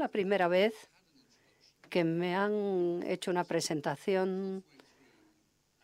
la 0.00 0.08
primera 0.08 0.48
vez 0.48 0.74
que 1.90 2.04
me 2.04 2.34
han 2.34 3.04
hecho 3.06 3.30
una 3.30 3.44
presentación 3.44 4.64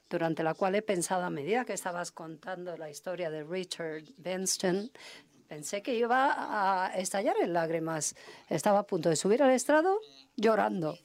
durante 0.09 0.43
la 0.43 0.55
cual 0.55 0.75
he 0.75 0.83
pensado 0.83 1.25
a 1.25 1.31
medida 1.31 1.67
que 1.67 1.75
estabas 1.75 2.13
contando 2.13 2.77
la 2.79 2.89
historia 2.89 3.29
de 3.31 3.45
Richard 3.45 4.05
Benston, 4.17 4.91
pensé 5.49 5.83
que 5.83 5.95
iba 5.95 6.87
a 6.87 6.97
estallar 6.97 7.37
en 7.43 7.53
lágrimas. 7.53 8.15
Estaba 8.49 8.79
a 8.79 8.83
punto 8.85 9.11
de 9.11 9.17
subir 9.17 9.43
al 9.43 9.51
estrado 9.51 10.01
llorando. 10.37 10.99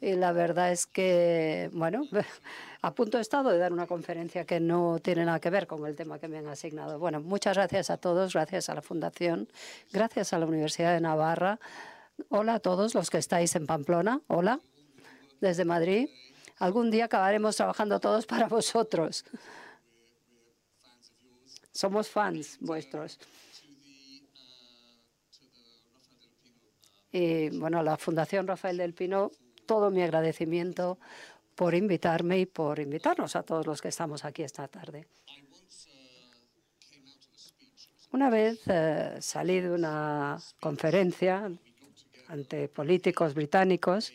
Y 0.00 0.16
la 0.16 0.32
verdad 0.32 0.72
es 0.72 0.86
que, 0.86 1.70
bueno, 1.72 2.02
a 2.82 2.94
punto 2.94 3.18
he 3.18 3.20
estado 3.20 3.50
de 3.50 3.58
dar 3.58 3.72
una 3.72 3.86
conferencia 3.86 4.44
que 4.44 4.58
no 4.58 4.98
tiene 4.98 5.24
nada 5.24 5.38
que 5.38 5.50
ver 5.50 5.68
con 5.68 5.86
el 5.86 5.94
tema 5.94 6.18
que 6.18 6.26
me 6.26 6.38
han 6.38 6.48
asignado. 6.48 6.98
Bueno, 6.98 7.20
muchas 7.20 7.56
gracias 7.56 7.90
a 7.90 7.96
todos, 7.96 8.32
gracias 8.32 8.68
a 8.68 8.74
la 8.74 8.82
Fundación, 8.82 9.48
gracias 9.92 10.32
a 10.32 10.38
la 10.38 10.46
Universidad 10.46 10.92
de 10.92 11.00
Navarra. 11.00 11.60
Hola 12.28 12.54
a 12.54 12.60
todos 12.60 12.94
los 12.94 13.10
que 13.10 13.18
estáis 13.18 13.54
en 13.56 13.66
Pamplona. 13.66 14.20
Hola, 14.28 14.60
desde 15.40 15.64
Madrid. 15.64 16.08
Algún 16.58 16.90
día 16.90 17.06
acabaremos 17.06 17.56
trabajando 17.56 17.98
todos 17.98 18.26
para 18.26 18.46
vosotros. 18.46 19.24
Somos 21.72 22.08
fans 22.08 22.58
vuestros. 22.60 23.18
Y 27.10 27.50
bueno, 27.58 27.82
la 27.82 27.96
Fundación 27.96 28.46
Rafael 28.46 28.76
del 28.76 28.94
Pino, 28.94 29.30
todo 29.66 29.90
mi 29.90 30.02
agradecimiento 30.02 30.98
por 31.54 31.74
invitarme 31.74 32.38
y 32.38 32.46
por 32.46 32.78
invitarnos 32.78 33.36
a 33.36 33.42
todos 33.42 33.66
los 33.66 33.80
que 33.80 33.88
estamos 33.88 34.24
aquí 34.24 34.42
esta 34.42 34.66
tarde. 34.68 35.06
Una 38.12 38.30
vez 38.30 38.60
eh, 38.66 39.16
salí 39.20 39.60
de 39.60 39.70
una 39.72 40.38
conferencia 40.60 41.50
ante 42.34 42.68
políticos 42.68 43.32
británicos 43.34 44.12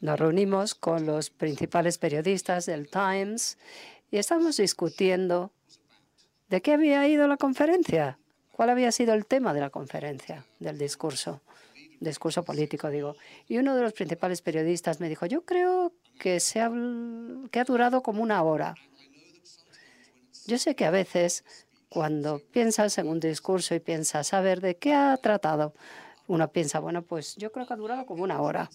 nos 0.00 0.18
reunimos 0.18 0.74
con 0.74 1.06
los 1.06 1.30
principales 1.30 1.96
periodistas 1.96 2.66
del 2.66 2.88
Times 2.90 3.56
y 4.10 4.18
estamos 4.18 4.56
discutiendo 4.56 5.52
de 6.48 6.60
qué 6.60 6.74
había 6.74 7.06
ido 7.08 7.26
la 7.28 7.36
conferencia, 7.36 8.18
cuál 8.52 8.70
había 8.70 8.92
sido 8.92 9.14
el 9.14 9.26
tema 9.26 9.54
de 9.54 9.60
la 9.60 9.70
conferencia, 9.70 10.44
del 10.58 10.76
discurso, 10.76 11.40
discurso 12.00 12.44
político, 12.44 12.90
digo. 12.90 13.16
Y 13.48 13.58
uno 13.58 13.74
de 13.74 13.82
los 13.82 13.92
principales 13.94 14.42
periodistas 14.42 15.00
me 15.00 15.08
dijo, 15.08 15.24
yo 15.26 15.44
creo 15.44 15.92
que, 16.18 16.40
se 16.40 16.60
ha, 16.60 16.68
durado 17.64 18.02
como 18.02 18.22
una 18.22 18.42
hora. 18.42 18.74
Yo 20.46 20.58
sé 20.58 20.74
que 20.76 20.84
a 20.84 20.90
veces 20.90 21.44
cuando 21.88 22.40
piensas 22.52 22.98
en 22.98 23.08
un 23.08 23.20
discurso 23.20 23.74
y 23.74 23.80
piensas, 23.80 24.34
a 24.34 24.40
ver, 24.40 24.60
¿de 24.60 24.76
qué 24.76 24.92
ha 24.92 25.16
tratado? 25.16 25.72
Uno 26.28 26.48
piensa, 26.48 26.80
bueno, 26.80 27.02
pues 27.02 27.36
yo 27.36 27.52
creo 27.52 27.66
que 27.66 27.72
ha 27.72 27.76
durado 27.76 28.06
como 28.06 28.22
una 28.22 28.40
hora. 28.40 28.70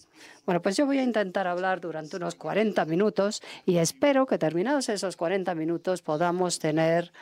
Bueno, 0.46 0.62
pues 0.62 0.76
yo 0.76 0.86
voy 0.86 0.98
a 0.98 1.02
intentar 1.02 1.46
hablar 1.46 1.80
durante 1.80 2.16
unos 2.16 2.34
40 2.34 2.84
minutos 2.86 3.42
y 3.66 3.78
espero 3.78 4.26
que 4.26 4.38
terminados 4.38 4.88
esos 4.88 5.16
40 5.16 5.54
minutos 5.54 6.02
podamos 6.02 6.58
tener 6.58 7.12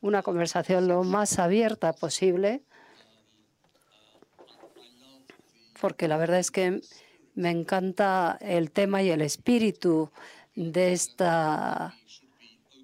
una 0.00 0.22
conversación 0.22 0.88
lo 0.88 1.04
más 1.04 1.38
abierta 1.38 1.92
posible, 1.92 2.62
porque 5.80 6.08
la 6.08 6.16
verdad 6.16 6.38
es 6.38 6.50
que 6.50 6.80
me 7.34 7.50
encanta 7.50 8.38
el 8.40 8.70
tema 8.70 9.02
y 9.02 9.10
el 9.10 9.20
espíritu 9.20 10.10
de 10.54 10.92
esta 10.92 11.94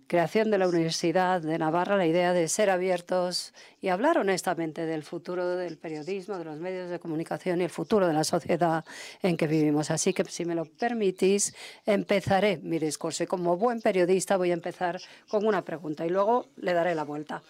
creación 0.08 0.50
de 0.50 0.56
la 0.56 0.66
Universidad 0.66 1.42
de 1.42 1.58
Navarra 1.58 1.96
la 1.96 2.06
idea 2.06 2.32
de 2.32 2.48
ser 2.48 2.70
abiertos 2.70 3.52
y 3.82 3.88
hablar 3.88 4.16
honestamente 4.16 4.86
del 4.86 5.04
futuro 5.04 5.54
del 5.54 5.76
periodismo, 5.76 6.38
de 6.38 6.46
los 6.46 6.58
medios 6.58 6.88
de 6.88 6.98
comunicación 6.98 7.60
y 7.60 7.64
el 7.64 7.70
futuro 7.70 8.06
de 8.06 8.14
la 8.14 8.24
sociedad 8.24 8.86
en 9.22 9.36
que 9.36 9.46
vivimos. 9.46 9.90
Así 9.90 10.14
que, 10.14 10.24
si 10.24 10.46
me 10.46 10.54
lo 10.54 10.64
permitís, 10.64 11.54
empezaré 11.84 12.56
mi 12.56 12.78
discurso. 12.78 13.22
Y 13.22 13.26
como 13.26 13.58
buen 13.58 13.82
periodista 13.82 14.38
voy 14.38 14.50
a 14.50 14.54
empezar 14.54 14.98
con 15.28 15.46
una 15.46 15.62
pregunta 15.62 16.06
y 16.06 16.08
luego 16.08 16.46
le 16.56 16.72
daré 16.72 16.94
la 16.94 17.04
vuelta. 17.04 17.42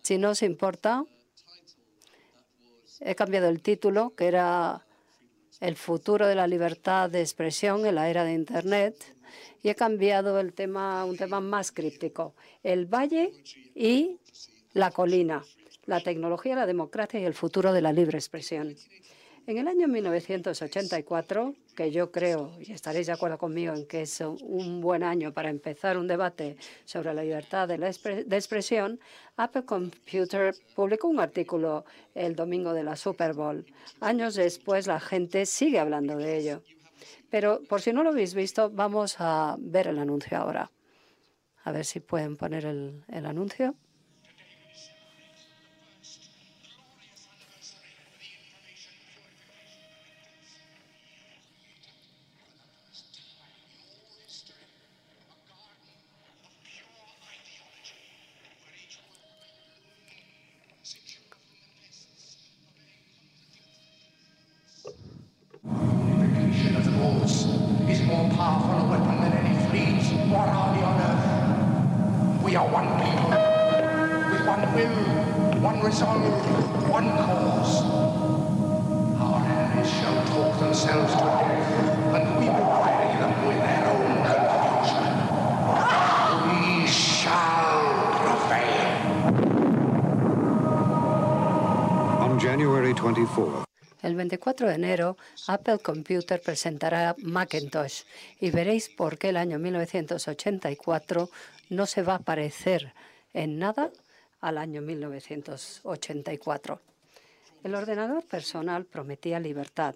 Si 0.00 0.16
no 0.16 0.30
os 0.30 0.42
importa, 0.42 1.04
he 3.00 3.14
cambiado 3.14 3.50
el 3.50 3.60
título, 3.60 4.14
que 4.16 4.28
era 4.28 4.86
El 5.60 5.76
futuro 5.76 6.26
de 6.26 6.34
la 6.34 6.46
libertad 6.46 7.10
de 7.10 7.20
expresión 7.20 7.84
en 7.84 7.96
la 7.96 8.08
era 8.08 8.24
de 8.24 8.32
Internet 8.32 9.14
y 9.62 9.68
he 9.68 9.74
cambiado 9.74 10.38
el 10.40 10.52
tema 10.52 11.04
un 11.04 11.16
tema 11.16 11.40
más 11.40 11.72
críptico. 11.72 12.34
El 12.62 12.86
valle 12.86 13.32
y 13.74 14.18
la 14.72 14.90
colina, 14.90 15.42
la 15.86 16.00
tecnología, 16.00 16.54
la 16.54 16.66
democracia 16.66 17.20
y 17.20 17.24
el 17.24 17.34
futuro 17.34 17.72
de 17.72 17.82
la 17.82 17.92
libre 17.92 18.18
expresión. 18.18 18.76
En 19.44 19.58
el 19.58 19.66
año 19.66 19.88
1984, 19.88 21.54
que 21.74 21.90
yo 21.90 22.12
creo, 22.12 22.52
y 22.60 22.70
estaréis 22.70 23.08
de 23.08 23.12
acuerdo 23.12 23.38
conmigo 23.38 23.74
en 23.74 23.86
que 23.86 24.02
es 24.02 24.20
un 24.20 24.80
buen 24.80 25.02
año 25.02 25.32
para 25.32 25.50
empezar 25.50 25.98
un 25.98 26.06
debate 26.06 26.56
sobre 26.84 27.12
la 27.12 27.24
libertad 27.24 27.66
de, 27.66 27.76
de 27.76 28.36
expresión, 28.36 29.00
Apple 29.36 29.64
Computer 29.64 30.54
publicó 30.76 31.08
un 31.08 31.18
artículo 31.18 31.84
el 32.14 32.36
domingo 32.36 32.72
de 32.72 32.84
la 32.84 32.94
Super 32.94 33.32
Bowl. 33.32 33.66
Años 34.00 34.36
después, 34.36 34.86
la 34.86 35.00
gente 35.00 35.44
sigue 35.44 35.80
hablando 35.80 36.16
de 36.16 36.38
ello. 36.38 36.62
Pero 37.32 37.62
por 37.66 37.80
si 37.80 37.94
no 37.94 38.02
lo 38.02 38.10
habéis 38.10 38.34
visto, 38.34 38.68
vamos 38.68 39.16
a 39.18 39.56
ver 39.58 39.86
el 39.86 39.98
anuncio 39.98 40.36
ahora. 40.36 40.70
A 41.64 41.72
ver 41.72 41.86
si 41.86 41.98
pueden 41.98 42.36
poner 42.36 42.66
el, 42.66 43.06
el 43.08 43.24
anuncio. 43.24 43.74
El 94.52 94.56
24 94.56 94.68
de 94.68 94.86
enero, 94.86 95.16
Apple 95.46 95.78
Computer 95.78 96.38
presentará 96.38 97.16
Macintosh 97.22 98.02
y 98.38 98.50
veréis 98.50 98.90
por 98.90 99.16
qué 99.16 99.30
el 99.30 99.38
año 99.38 99.58
1984 99.58 101.30
no 101.70 101.86
se 101.86 102.02
va 102.02 102.16
a 102.16 102.18
parecer 102.18 102.92
en 103.32 103.58
nada 103.58 103.90
al 104.42 104.58
año 104.58 104.82
1984. 104.82 106.80
El 107.64 107.74
ordenador 107.74 108.26
personal 108.26 108.84
prometía 108.84 109.40
libertad, 109.40 109.94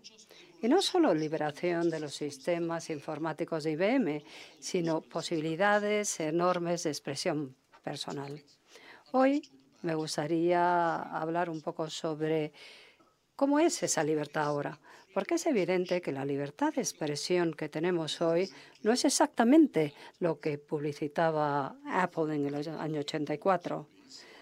y 0.62 0.68
no 0.68 0.80
solo 0.80 1.12
liberación 1.12 1.90
de 1.90 2.00
los 2.00 2.14
sistemas 2.14 2.88
informáticos 2.88 3.62
de 3.62 3.72
IBM, 3.72 4.24
sino 4.58 5.02
posibilidades 5.02 6.18
enormes 6.18 6.84
de 6.84 6.90
expresión 6.90 7.54
personal. 7.84 8.42
Hoy 9.12 9.42
me 9.82 9.94
gustaría 9.94 10.94
hablar 10.96 11.50
un 11.50 11.60
poco 11.60 11.90
sobre 11.90 12.52
¿Cómo 13.36 13.58
es 13.58 13.82
esa 13.82 14.02
libertad 14.02 14.44
ahora? 14.44 14.80
Porque 15.12 15.34
es 15.34 15.44
evidente 15.44 16.00
que 16.00 16.10
la 16.10 16.24
libertad 16.24 16.72
de 16.72 16.80
expresión 16.80 17.52
que 17.52 17.68
tenemos 17.68 18.22
hoy 18.22 18.48
no 18.82 18.92
es 18.92 19.04
exactamente 19.04 19.92
lo 20.20 20.40
que 20.40 20.56
publicitaba 20.56 21.76
Apple 21.84 22.34
en 22.34 22.46
el 22.46 22.54
año 22.54 23.00
84. 23.00 23.88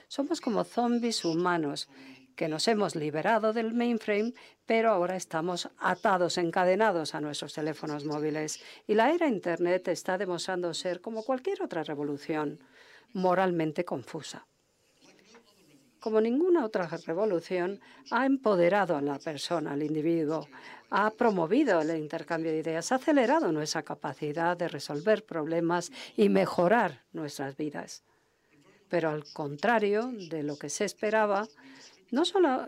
Somos 0.07 0.41
como 0.41 0.63
zombies 0.63 1.25
humanos 1.25 1.89
que 2.37 2.47
nos 2.47 2.69
hemos 2.69 2.95
liberado 2.95 3.53
del 3.53 3.75
mainframe, 3.75 4.33
pero 4.65 4.93
ahora 4.93 5.17
estamos 5.17 5.69
atados, 5.79 6.39
encadenados 6.39 7.17
a 7.17 7.21
nuestros 7.21 7.53
teléfonos 7.53 8.05
móviles. 8.05 8.63
Y 8.87 8.95
la 8.95 9.13
era 9.13 9.27
Internet 9.27 9.89
está 9.89 10.19
demostrando 10.19 10.73
ser, 10.73 11.01
como 11.01 11.25
cualquier 11.25 11.63
otra 11.63 11.83
revolución, 11.83 12.61
moralmente 13.13 13.85
confusa 13.85 14.47
como 16.05 16.21
ninguna 16.21 16.67
otra 16.67 16.87
revolución, 16.87 17.81
ha 18.11 18.27
empoderado 18.27 18.95
a 18.95 19.01
la 19.01 19.19
persona, 19.19 19.73
al 19.73 19.83
individuo, 19.83 20.47
ha 20.91 21.11
promovido 21.11 21.81
el 21.81 21.97
intercambio 21.97 22.53
de 22.53 22.59
ideas, 22.59 22.93
ha 22.93 22.97
acelerado 22.97 23.51
nuestra 23.51 23.83
capacidad 23.83 24.55
de 24.55 24.69
resolver 24.69 25.25
problemas 25.25 25.91
y 26.15 26.29
mejorar 26.29 27.01
nuestras 27.15 27.57
vidas. 27.57 28.03
Pero 28.91 29.09
al 29.09 29.25
contrario 29.33 30.13
de 30.13 30.43
lo 30.43 30.59
que 30.59 30.69
se 30.69 30.85
esperaba, 30.85 31.49
no 32.11 32.27
solo 32.27 32.67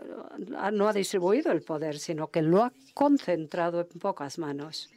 no 0.71 0.87
ha 0.87 0.93
distribuido 0.93 1.51
el 1.51 1.61
poder, 1.61 1.99
sino 1.99 2.31
que 2.31 2.41
lo 2.41 2.63
ha 2.63 2.73
concentrado 2.95 3.81
en 3.81 3.99
pocas 3.99 4.39
manos. 4.39 4.89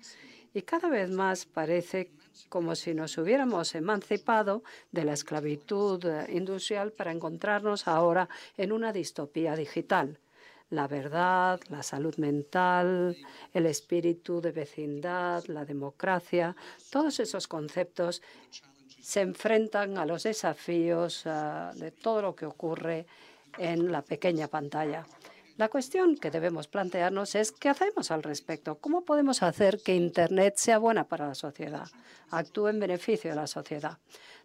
Y 0.54 0.62
cada 0.62 0.88
vez 0.88 1.10
más 1.10 1.44
parece 1.44 2.10
como 2.48 2.74
si 2.74 2.94
nos 2.94 3.16
hubiéramos 3.18 3.74
emancipado 3.74 4.62
de 4.92 5.04
la 5.04 5.12
esclavitud 5.12 6.04
eh, 6.04 6.26
industrial 6.30 6.92
para 6.92 7.12
encontrarnos 7.12 7.86
ahora 7.88 8.28
en 8.56 8.72
una 8.72 8.92
distopía 8.92 9.56
digital. 9.56 10.18
La 10.70 10.86
verdad, 10.86 11.60
la 11.68 11.82
salud 11.82 12.16
mental, 12.16 13.16
el 13.52 13.66
espíritu 13.66 14.40
de 14.40 14.52
vecindad, 14.52 15.44
la 15.46 15.64
democracia, 15.64 16.54
todos 16.90 17.18
esos 17.18 17.48
conceptos 17.48 18.22
se 19.00 19.20
enfrentan 19.20 19.98
a 19.98 20.06
los 20.06 20.22
desafíos 20.22 21.24
eh, 21.26 21.30
de 21.74 21.90
todo 21.90 22.22
lo 22.22 22.36
que 22.36 22.46
ocurre 22.46 23.06
en 23.58 23.90
la 23.90 24.02
pequeña 24.02 24.46
pantalla. 24.46 25.04
La 25.60 25.68
cuestión 25.68 26.16
que 26.16 26.30
debemos 26.30 26.68
plantearnos 26.68 27.34
es 27.34 27.52
qué 27.52 27.68
hacemos 27.68 28.10
al 28.10 28.22
respecto. 28.22 28.76
¿Cómo 28.76 29.04
podemos 29.04 29.42
hacer 29.42 29.82
que 29.82 29.94
Internet 29.94 30.54
sea 30.56 30.78
buena 30.78 31.04
para 31.04 31.28
la 31.28 31.34
sociedad, 31.34 31.86
actúe 32.30 32.68
en 32.68 32.80
beneficio 32.80 33.28
de 33.28 33.36
la 33.36 33.46
sociedad? 33.46 33.98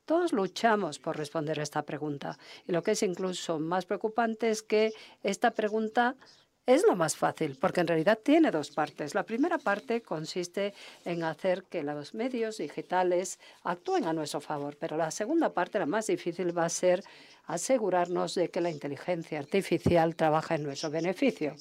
Todos 0.04 0.34
luchamos 0.34 1.00
por 1.00 1.16
responder 1.16 1.62
a 1.62 1.64
esta 1.64 1.84
pregunta. 1.84 2.38
Y 2.68 2.74
lo 2.74 2.84
que 2.84 2.92
es 2.92 3.02
incluso 3.02 3.60
más 3.60 3.86
preocupante 3.86 4.50
es 4.50 4.62
que 4.62 4.92
esta 5.24 5.52
pregunta 5.52 6.18
es 6.66 6.84
lo 6.88 6.96
más 6.96 7.16
fácil, 7.16 7.58
porque 7.60 7.82
en 7.82 7.88
realidad 7.88 8.20
tiene 8.24 8.50
dos 8.50 8.72
partes. 8.72 9.14
La 9.14 9.24
primera 9.24 9.58
parte 9.58 10.02
consiste 10.02 10.74
en 11.04 11.24
hacer 11.24 11.64
que 11.66 11.84
los 11.84 12.14
medios 12.16 12.58
digitales 12.58 13.40
actúen 13.64 14.06
a 14.06 14.14
nuestro 14.14 14.42
favor, 14.42 14.76
pero 14.80 14.98
la 14.98 15.12
segunda 15.12 15.54
parte, 15.54 15.78
la 15.78 15.86
más 15.86 16.08
difícil, 16.08 16.58
va 16.58 16.66
a 16.66 16.70
ser 16.70 17.04
asegurarnos 17.46 18.34
de 18.34 18.50
que 18.50 18.62
la 18.62 18.72
inteligencia 18.72 19.38
artificial 19.38 20.16
trabaja 20.16 20.56
en 20.56 20.64
nuestro 20.64 20.90
beneficio. 20.90 21.56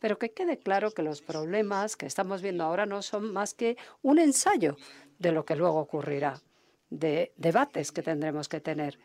Pero 0.00 0.18
que 0.18 0.30
quede 0.30 0.58
claro 0.58 0.90
que 0.90 1.02
los 1.02 1.22
problemas 1.22 1.96
que 1.96 2.06
estamos 2.06 2.42
viendo 2.42 2.64
ahora 2.64 2.86
no 2.86 3.02
son 3.02 3.32
más 3.32 3.54
que 3.54 3.76
un 4.02 4.18
ensayo 4.18 4.76
de 5.18 5.32
lo 5.32 5.44
que 5.44 5.54
luego 5.54 5.78
ocurrirá, 5.78 6.40
de 6.90 7.32
debates 7.36 7.92
que 7.92 8.02
tendremos 8.02 8.48
que 8.48 8.60
tener. 8.60 8.98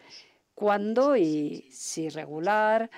¿Cuándo 0.56 1.16
y 1.16 1.68
si 1.72 2.10
regular? 2.10 2.90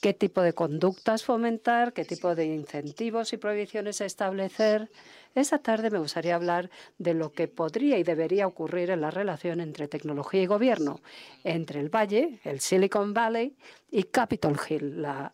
Qué 0.00 0.14
tipo 0.14 0.42
de 0.42 0.52
conductas 0.52 1.24
fomentar, 1.24 1.92
qué 1.92 2.04
tipo 2.04 2.34
de 2.34 2.46
incentivos 2.46 3.32
y 3.32 3.36
prohibiciones 3.36 4.00
establecer. 4.00 4.90
Esta 5.34 5.58
tarde 5.58 5.90
me 5.90 5.98
gustaría 5.98 6.34
hablar 6.34 6.70
de 6.98 7.14
lo 7.14 7.32
que 7.32 7.48
podría 7.48 7.98
y 7.98 8.04
debería 8.04 8.46
ocurrir 8.46 8.90
en 8.90 9.00
la 9.00 9.10
relación 9.10 9.60
entre 9.60 9.88
tecnología 9.88 10.42
y 10.42 10.46
gobierno, 10.46 11.00
entre 11.42 11.80
el 11.80 11.88
Valle, 11.88 12.40
el 12.44 12.60
Silicon 12.60 13.14
Valley, 13.14 13.56
y 13.90 14.04
Capitol 14.04 14.56
Hill, 14.68 15.02
la 15.02 15.32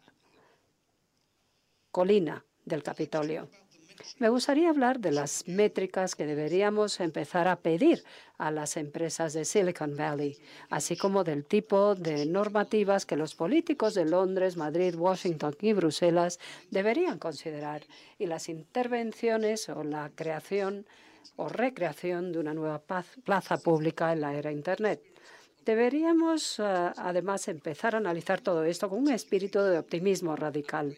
colina 1.91 2.45
del 2.65 2.83
Capitolio. 2.83 3.49
Me 4.19 4.29
gustaría 4.29 4.71
hablar 4.71 5.01
de 5.01 5.13
las 5.13 5.47
métricas 5.47 6.15
que 6.15 6.27
deberíamos 6.27 7.01
empezar 7.01 7.49
a 7.49 7.57
pedir 7.57 8.05
a 8.39 8.51
las 8.51 8.77
empresas 8.77 9.33
de 9.33 9.45
Silicon 9.45 9.97
Valley, 9.97 10.39
así 10.71 10.97
como 10.97 11.25
del 11.25 11.45
tipo 11.45 11.95
de 11.95 12.27
normativas 12.27 13.07
que 13.07 13.17
los 13.17 13.35
políticos 13.35 13.95
de 13.95 14.05
Londres, 14.05 14.57
Madrid, 14.57 14.95
Washington 14.95 15.57
y 15.61 15.73
Bruselas 15.73 16.39
deberían 16.71 17.19
considerar, 17.19 17.83
y 18.19 18.27
las 18.27 18.49
intervenciones 18.49 19.69
o 19.69 19.85
la 19.85 20.11
creación 20.15 20.87
o 21.37 21.49
recreación 21.49 22.33
de 22.33 22.39
una 22.39 22.55
nueva 22.55 22.83
plaza 23.25 23.59
pública 23.59 24.13
en 24.13 24.21
la 24.21 24.35
era 24.35 24.53
Internet. 24.53 25.03
Deberíamos, 25.65 26.59
eh, 26.59 26.63
además, 26.97 27.47
empezar 27.49 27.95
a 27.95 27.99
analizar 27.99 28.41
todo 28.41 28.65
esto 28.65 28.89
con 28.89 28.99
un 28.99 29.13
espíritu 29.13 29.61
de 29.61 29.79
optimismo 29.79 30.35
radical. 30.35 30.97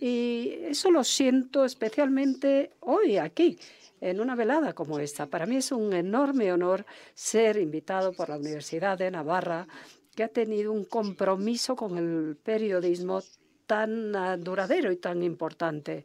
Y 0.00 0.58
eso 0.64 0.90
lo 0.90 1.04
siento 1.04 1.64
especialmente 1.64 2.72
hoy 2.80 3.16
aquí, 3.16 3.58
en 4.00 4.20
una 4.20 4.34
velada 4.34 4.72
como 4.72 4.98
esta. 4.98 5.26
Para 5.26 5.46
mí 5.46 5.56
es 5.56 5.72
un 5.72 5.92
enorme 5.92 6.52
honor 6.52 6.84
ser 7.14 7.56
invitado 7.56 8.12
por 8.12 8.28
la 8.28 8.36
Universidad 8.36 8.98
de 8.98 9.10
Navarra, 9.10 9.66
que 10.14 10.24
ha 10.24 10.28
tenido 10.28 10.72
un 10.72 10.84
compromiso 10.84 11.74
con 11.76 11.96
el 11.98 12.36
periodismo 12.36 13.22
tan 13.66 14.14
ah, 14.14 14.36
duradero 14.36 14.92
y 14.92 14.96
tan 14.96 15.22
importante 15.22 16.04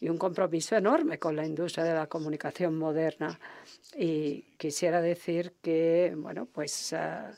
y 0.00 0.08
un 0.08 0.16
compromiso 0.16 0.76
enorme 0.76 1.18
con 1.18 1.36
la 1.36 1.46
industria 1.46 1.84
de 1.84 1.94
la 1.94 2.06
comunicación 2.06 2.76
moderna. 2.76 3.38
Y 3.96 4.42
quisiera 4.56 5.02
decir 5.02 5.54
que, 5.62 6.14
bueno, 6.16 6.46
pues 6.46 6.94
ah, 6.94 7.30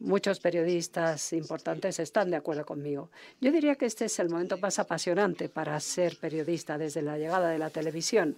Muchos 0.00 0.38
periodistas 0.38 1.32
importantes 1.32 1.98
están 1.98 2.30
de 2.30 2.36
acuerdo 2.36 2.64
conmigo. 2.64 3.10
Yo 3.40 3.50
diría 3.50 3.74
que 3.74 3.86
este 3.86 4.04
es 4.04 4.18
el 4.20 4.28
momento 4.28 4.56
más 4.58 4.78
apasionante 4.78 5.48
para 5.48 5.78
ser 5.80 6.16
periodista 6.18 6.78
desde 6.78 7.02
la 7.02 7.18
llegada 7.18 7.48
de 7.48 7.58
la 7.58 7.70
televisión. 7.70 8.36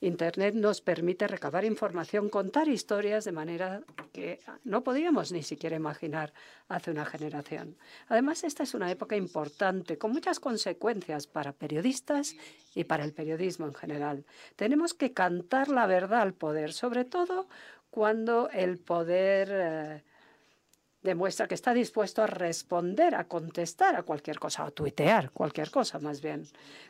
Internet 0.00 0.54
nos 0.54 0.80
permite 0.80 1.26
recabar 1.26 1.66
información, 1.66 2.30
contar 2.30 2.68
historias 2.68 3.24
de 3.26 3.32
manera 3.32 3.82
que 4.14 4.40
no 4.64 4.82
podíamos 4.82 5.30
ni 5.30 5.42
siquiera 5.42 5.76
imaginar 5.76 6.32
hace 6.68 6.90
una 6.90 7.04
generación. 7.04 7.76
Además, 8.08 8.44
esta 8.44 8.62
es 8.62 8.72
una 8.72 8.90
época 8.90 9.16
importante, 9.16 9.98
con 9.98 10.12
muchas 10.12 10.40
consecuencias 10.40 11.26
para 11.26 11.52
periodistas 11.52 12.34
y 12.74 12.84
para 12.84 13.04
el 13.04 13.12
periodismo 13.12 13.66
en 13.66 13.74
general. 13.74 14.24
Tenemos 14.56 14.94
que 14.94 15.12
cantar 15.12 15.68
la 15.68 15.86
verdad 15.86 16.22
al 16.22 16.32
poder, 16.32 16.72
sobre 16.72 17.04
todo 17.04 17.46
cuando 17.90 18.48
el 18.50 18.78
poder 18.78 19.48
eh, 19.50 20.02
demuestra 21.08 21.48
que 21.48 21.54
está 21.54 21.72
dispuesto 21.72 22.22
a 22.22 22.26
responder, 22.26 23.14
a 23.14 23.24
contestar 23.24 23.96
a 23.96 24.02
cualquier 24.02 24.38
cosa, 24.38 24.64
a 24.64 24.70
tuitear 24.70 25.30
cualquier 25.30 25.70
cosa 25.70 25.98
más 25.98 26.20
bien. 26.20 26.46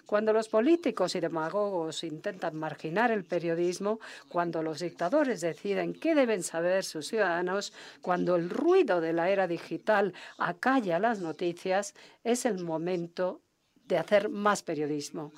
Cuando 0.06 0.32
los 0.32 0.48
políticos 0.48 1.14
y 1.14 1.20
demagogos 1.20 2.02
intentan 2.02 2.56
marginar 2.56 3.12
el 3.12 3.24
periodismo, 3.24 4.00
cuando 4.28 4.60
los 4.62 4.80
dictadores 4.80 5.40
deciden 5.40 5.94
qué 5.94 6.16
deben 6.16 6.42
saber 6.42 6.82
sus 6.82 7.06
ciudadanos, 7.06 7.72
cuando 8.02 8.34
el 8.34 8.50
ruido 8.50 9.00
de 9.00 9.12
la 9.12 9.30
era 9.30 9.46
digital 9.46 10.12
acalla 10.36 10.98
las 10.98 11.20
noticias, 11.20 11.94
es 12.24 12.44
el 12.44 12.58
momento 12.64 13.40
de 13.86 13.98
hacer 13.98 14.28
más 14.28 14.62
periodismo. 14.64 15.32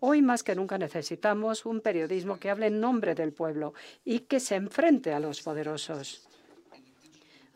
Hoy 0.00 0.22
más 0.22 0.42
que 0.42 0.54
nunca 0.54 0.78
necesitamos 0.78 1.66
un 1.66 1.80
periodismo 1.80 2.38
que 2.38 2.50
hable 2.50 2.68
en 2.68 2.80
nombre 2.80 3.14
del 3.14 3.34
pueblo 3.34 3.74
y 4.02 4.20
que 4.20 4.40
se 4.40 4.54
enfrente 4.54 5.12
a 5.12 5.20
los 5.20 5.42
poderosos. 5.42 6.26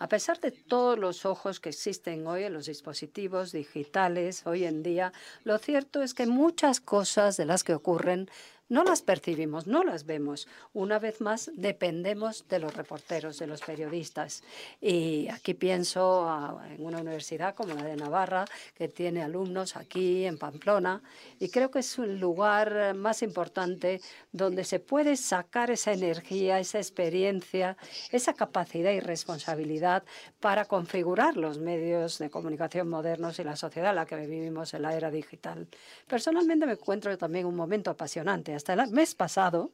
A 0.00 0.08
pesar 0.08 0.38
de 0.40 0.52
todos 0.52 0.96
los 0.96 1.26
ojos 1.26 1.58
que 1.58 1.70
existen 1.70 2.26
hoy 2.26 2.44
en 2.44 2.52
los 2.52 2.66
dispositivos 2.66 3.50
digitales, 3.50 4.46
hoy 4.46 4.64
en 4.64 4.84
día, 4.84 5.12
lo 5.42 5.58
cierto 5.58 6.02
es 6.02 6.14
que 6.14 6.26
muchas 6.26 6.80
cosas 6.80 7.36
de 7.36 7.46
las 7.46 7.64
que 7.64 7.74
ocurren 7.74 8.30
no 8.68 8.84
las 8.84 9.02
percibimos, 9.02 9.66
no 9.66 9.82
las 9.82 10.04
vemos. 10.04 10.46
Una 10.72 10.98
vez 10.98 11.20
más, 11.20 11.50
dependemos 11.54 12.46
de 12.48 12.58
los 12.58 12.75
reporteros, 12.75 13.38
de 13.38 13.46
los 13.46 13.60
periodistas. 13.62 14.42
Y 14.80 15.28
aquí 15.28 15.54
pienso 15.54 16.60
en 16.68 16.84
una 16.84 17.00
universidad 17.00 17.54
como 17.54 17.75
la 17.75 17.84
de 17.84 17.96
Navarra, 17.96 18.44
que 18.75 18.88
tiene 18.88 19.22
alumnos 19.22 19.76
aquí 19.76 20.25
en 20.25 20.38
Pamplona, 20.38 21.02
y 21.38 21.48
creo 21.48 21.70
que 21.70 21.78
es 21.80 21.98
un 21.98 22.20
lugar 22.20 22.94
más 22.94 23.22
importante 23.22 24.00
donde 24.32 24.64
se 24.64 24.80
puede 24.80 25.16
sacar 25.16 25.70
esa 25.70 25.92
energía, 25.92 26.58
esa 26.58 26.78
experiencia, 26.78 27.76
esa 28.10 28.34
capacidad 28.34 28.92
y 28.92 29.00
responsabilidad 29.00 30.04
para 30.40 30.66
configurar 30.66 31.37
los 31.37 31.58
medios 31.58 32.18
de 32.18 32.30
comunicación 32.30 32.88
modernos 32.88 33.38
y 33.38 33.44
la 33.44 33.56
sociedad 33.56 33.90
en 33.90 33.96
la 33.96 34.06
que 34.06 34.16
vivimos 34.16 34.75
en 34.75 34.82
la 34.82 34.94
era 34.94 35.10
digital. 35.10 35.68
Personalmente 36.06 36.66
me 36.66 36.72
encuentro 36.72 37.16
también 37.16 37.46
un 37.46 37.56
momento 37.56 37.90
apasionante 37.90 38.57
hasta 38.58 38.72
el 38.72 38.90
mes 38.90 39.14
pasado, 39.14 39.70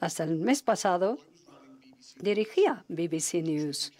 hasta 0.00 0.22
el 0.22 0.36
mes 0.38 0.62
pasado, 0.62 1.18
dirigía 2.20 2.84
BBC 2.88 3.42
News, 3.42 3.92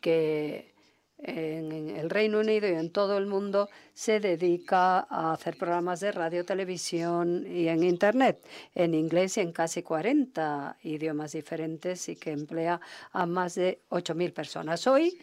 que 0.00 0.72
en 1.18 1.90
el 1.90 2.08
Reino 2.08 2.38
Unido 2.38 2.68
y 2.68 2.74
en 2.74 2.92
todo 2.92 3.18
el 3.18 3.26
mundo 3.26 3.68
se 3.94 4.20
dedica 4.20 5.00
a 5.10 5.32
hacer 5.32 5.56
programas 5.58 5.98
de 5.98 6.12
radio, 6.12 6.44
televisión 6.44 7.44
y 7.44 7.66
en 7.66 7.82
Internet, 7.82 8.46
en 8.76 8.94
inglés 8.94 9.36
y 9.36 9.40
en 9.40 9.50
casi 9.50 9.82
40 9.82 10.76
idiomas 10.84 11.32
diferentes 11.32 12.08
y 12.08 12.14
que 12.14 12.30
emplea 12.30 12.80
a 13.10 13.26
más 13.26 13.56
de 13.56 13.80
8.000 13.90 14.32
personas. 14.32 14.86
Hoy 14.86 15.18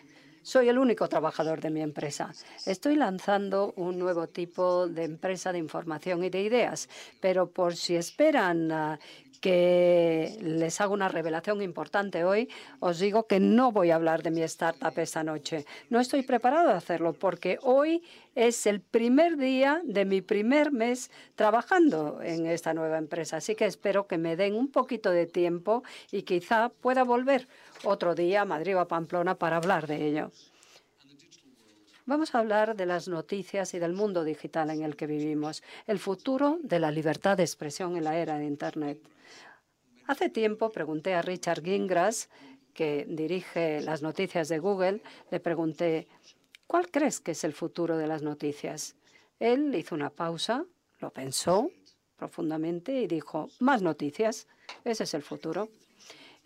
soy 0.46 0.70
el 0.70 0.78
único 0.78 1.10
trabajador 1.10 1.60
de 1.60 1.72
mi 1.72 1.82
empresa. 1.82 2.32
Estoy 2.68 2.96
lanzando 2.96 3.74
un 3.78 3.98
nuevo 3.98 4.28
tipo 4.28 4.88
de 4.88 5.04
empresa 5.04 5.52
de 5.52 5.58
información 5.58 6.24
y 6.24 6.30
de 6.30 6.44
ideas, 6.44 6.88
pero 7.20 7.50
por 7.50 7.76
si 7.76 7.96
esperan 7.96 8.72
ah, 8.72 9.00
que 9.46 10.40
les 10.42 10.82
haga 10.82 10.92
una 10.92 11.08
revelación 11.08 11.62
importante 11.62 12.24
hoy, 12.24 12.50
os 12.80 12.98
digo 12.98 13.28
que 13.28 13.40
no 13.40 13.72
voy 13.72 13.92
a 13.92 13.96
hablar 13.96 14.24
de 14.24 14.32
mi 14.32 14.42
startup 14.42 14.98
esta 14.98 15.24
noche. 15.24 15.68
No 15.92 16.00
estoy 16.00 16.24
preparado 16.24 16.72
a 16.72 16.78
hacerlo 16.78 17.14
porque 17.14 17.60
hoy 17.62 18.02
es 18.34 18.66
el 18.66 18.82
primer 18.82 19.38
día 19.38 19.84
de 19.84 20.04
mi 20.04 20.22
primer 20.22 20.72
mes 20.72 21.12
trabajando 21.36 22.24
en 22.24 22.48
esta 22.48 22.74
nueva 22.74 22.98
empresa. 22.98 23.38
Así 23.38 23.54
que 23.54 23.66
espero 23.66 24.08
que 24.08 24.18
me 24.18 24.36
den 24.36 24.56
un 24.56 24.72
poquito 24.72 25.12
de 25.12 25.28
tiempo 25.28 25.84
y 26.12 26.24
quizá 26.24 26.70
pueda 26.70 27.04
volver 27.04 27.48
otro 27.84 28.16
día 28.16 28.42
a 28.42 28.46
Madrid 28.46 28.76
o 28.76 28.80
a 28.80 28.88
Pamplona 28.88 29.36
para 29.36 29.58
hablar 29.58 29.86
de 29.86 30.08
ello. 30.08 30.32
Vamos 32.08 32.36
a 32.36 32.40
hablar 32.40 32.76
de 32.76 32.86
las 32.86 33.08
noticias 33.08 33.74
y 33.74 33.80
del 33.80 33.94
mundo 33.94 34.24
digital 34.24 34.70
en 34.70 34.84
el 34.84 34.96
que 34.96 35.08
vivimos, 35.08 35.64
el 35.88 35.98
futuro 35.98 36.60
de 36.62 36.78
la 36.78 36.92
libertad 36.92 37.36
de 37.36 37.42
expresión 37.42 37.98
en 37.98 38.04
la 38.04 38.16
era 38.16 38.38
de 38.38 38.46
Internet. 38.46 39.00
Hace 40.06 40.30
tiempo 40.30 40.72
pregunté 40.72 41.16
a 41.16 41.24
Richard 41.24 41.64
Gingras, 41.64 42.30
que 42.76 43.08
dirige 43.10 43.82
las 43.82 44.04
noticias 44.04 44.50
de 44.50 44.60
Google, 44.60 45.02
le 45.32 45.40
pregunté, 45.40 46.08
¿cuál 46.68 46.92
crees 46.92 47.20
que 47.22 47.32
es 47.32 47.44
el 47.44 47.54
futuro 47.54 47.98
de 47.98 48.06
las 48.06 48.22
noticias? 48.22 48.96
Él 49.40 49.74
hizo 49.74 49.96
una 49.96 50.12
pausa, 50.12 50.64
lo 51.00 51.10
pensó 51.10 51.72
profundamente 52.18 53.02
y 53.02 53.08
dijo, 53.08 53.50
más 53.60 53.82
noticias, 53.82 54.48
ese 54.84 55.06
es 55.06 55.14
el 55.16 55.24
futuro. 55.24 55.70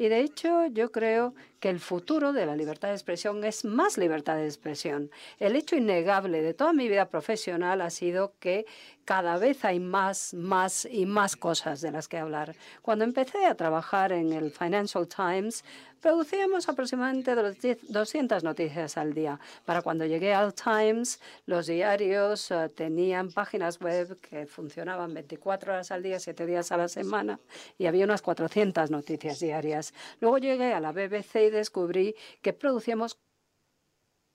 Y 0.01 0.08
de 0.08 0.22
hecho, 0.22 0.65
yo 0.68 0.94
creo 0.94 1.36
que 1.60 1.70
el 1.70 1.82
futuro 1.82 2.32
de 2.32 2.46
la 2.46 2.56
libertad 2.56 2.88
de 2.88 2.94
expresión 2.94 3.44
es 3.44 3.65
más 3.65 3.98
libertad 3.98 4.38
de 4.38 4.46
expresión. 4.46 5.12
El 5.39 5.58
hecho 5.58 5.75
innegable 5.75 6.41
de 6.41 6.53
toda 6.53 6.72
mi 6.72 6.88
vida 6.88 7.10
profesional 7.10 7.82
ha 7.82 7.89
sido 7.89 8.34
que 8.39 8.65
cada 9.10 9.39
vez 9.39 9.66
hay 9.66 9.80
más, 9.80 10.36
más 10.36 10.86
y 10.86 11.08
más 11.08 11.36
cosas 11.36 11.82
de 11.82 11.92
las 11.92 12.08
que 12.08 12.20
hablar. 12.20 12.56
Cuando 12.84 13.06
empecé 13.06 13.44
a 13.48 13.56
trabajar 13.56 14.12
en 14.12 14.34
el 14.34 14.51
Financial 14.51 15.08
Times, 15.08 15.66
producíamos 16.00 16.70
aproximadamente 16.70 17.34
200 17.34 18.44
noticias 18.44 18.98
al 18.98 19.16
día. 19.16 19.39
Para 19.66 19.82
cuando 19.82 20.06
llegué 20.06 20.36
al 20.36 20.54
Times, 20.54 21.20
los 21.48 21.66
diarios 21.66 22.51
eh, 22.51 22.70
tenían 22.70 23.32
páginas 23.32 23.80
web 23.80 24.20
que 24.20 24.46
funcionaban 24.46 25.12
24 25.12 25.74
horas 25.74 25.89
al 25.89 26.04
día, 26.04 26.20
7 26.20 26.46
días 26.46 26.72
a 26.72 26.78
la 26.78 26.88
semana, 26.88 27.39
y 27.80 27.88
había 27.88 28.06
unas 28.06 28.22
400 28.22 28.92
noticias 28.92 29.39
diarias. 29.39 29.92
Luego 30.20 30.38
llegué 30.38 30.72
a 30.72 30.80
la 30.80 30.92
BBC 30.92 31.48
y 31.48 31.50
descubrí 31.50 32.13
que 32.44 32.54
producíamos 32.54 33.18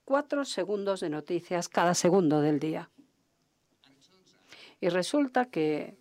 cuatro 0.04 0.44
segundos 0.44 0.98
de 0.98 1.10
noticias 1.10 1.68
cada 1.68 1.94
segundo 1.94 2.40
del 2.40 2.58
día. 2.58 2.90
Y 4.80 4.88
resulta 4.88 5.46
que 5.46 5.96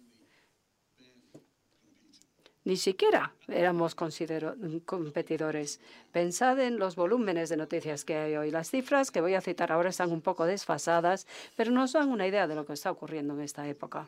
ni 2.65 2.77
siquiera 2.77 3.33
éramos 3.49 3.93
competidores. 3.93 5.81
Pensad 6.13 6.59
en 6.61 6.79
los 6.79 6.95
volúmenes 6.95 7.49
de 7.49 7.57
noticias 7.57 8.05
que 8.05 8.15
hay 8.15 8.37
hoy. 8.37 8.51
Las 8.51 8.69
cifras 8.69 9.11
que 9.11 9.19
voy 9.19 9.33
a 9.33 9.41
citar 9.41 9.71
ahora 9.71 9.89
están 9.89 10.11
un 10.11 10.21
poco 10.21 10.45
desfasadas, 10.45 11.27
pero 11.57 11.71
nos 11.71 11.91
dan 11.91 12.09
una 12.09 12.25
idea 12.25 12.47
de 12.47 12.55
lo 12.55 12.65
que 12.65 12.73
está 12.73 12.89
ocurriendo 12.89 13.33
en 13.33 13.41
esta 13.41 13.67
época. 13.67 14.07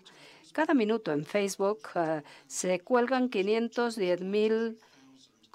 Cada 0.53 0.73
minuto 0.73 1.11
en 1.11 1.25
Facebook 1.25 1.79
eh, 1.95 2.21
se 2.47 2.79
cuelgan 2.79 3.29
510.000 3.29 4.77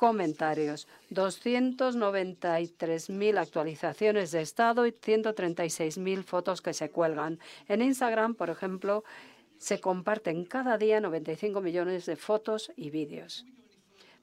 comentarios, 0.01 0.89
293.000 1.11 3.37
actualizaciones 3.37 4.31
de 4.31 4.41
estado 4.41 4.87
y 4.87 4.93
136.000 4.93 6.25
fotos 6.25 6.63
que 6.63 6.73
se 6.73 6.89
cuelgan. 6.89 7.39
En 7.69 7.83
Instagram, 7.83 8.35
por 8.35 8.49
ejemplo, 8.49 9.05
se 9.59 9.79
comparten 9.79 10.47
cada 10.47 10.79
día 10.79 11.03
95 11.03 11.61
millones 11.61 12.07
de 12.07 12.17
fotos 12.17 12.73
y 12.77 12.89
vídeos. 12.89 13.45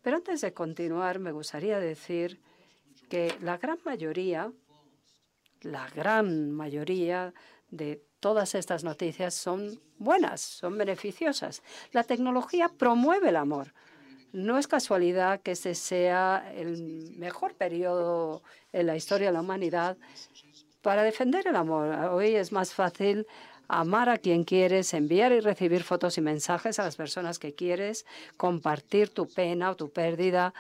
Pero 0.01 0.17
antes 0.17 0.41
de 0.41 0.51
continuar, 0.51 1.19
me 1.19 1.31
gustaría 1.31 1.79
decir 1.79 2.41
que 3.07 3.35
la 3.43 3.59
gran 3.59 3.77
mayoría, 3.85 4.51
la 5.61 5.87
gran 5.89 6.53
mayoría 6.53 7.35
de 7.69 8.01
todas 8.19 8.55
estas 8.55 8.83
noticias 8.83 9.35
son 9.35 9.79
buenas, 9.99 10.41
son 10.41 10.75
beneficiosas. 10.75 11.61
La 11.91 12.03
tecnología 12.03 12.67
promueve 12.67 13.29
el 13.29 13.35
amor. 13.35 13.75
No 14.33 14.57
es 14.57 14.67
casualidad 14.67 15.41
que 15.41 15.51
ese 15.51 15.73
sea 15.73 16.51
el 16.55 17.15
mejor 17.17 17.55
periodo 17.55 18.43
en 18.73 18.87
la 18.87 18.95
historia 18.95 19.27
de 19.27 19.33
la 19.33 19.41
humanidad 19.41 19.97
para 20.81 21.03
defender 21.03 21.47
el 21.47 21.55
amor. 21.55 21.93
Hoy 22.11 22.35
es 22.35 22.51
más 22.51 22.73
fácil 22.73 23.25
amar 23.67 24.09
a 24.09 24.17
quien 24.17 24.43
quieres, 24.43 24.93
enviar 24.93 25.31
y 25.31 25.39
recibir 25.39 25.83
fotos 25.83 26.17
y 26.17 26.21
mensajes 26.21 26.79
a 26.79 26.83
las 26.83 26.95
personas 26.95 27.39
que 27.39 27.53
quieres, 27.53 28.05
compartir 28.37 29.09
tu 29.09 29.27
pena 29.27 29.71
o 29.71 29.75
tu 29.75 29.89
pérdida. 29.91 30.53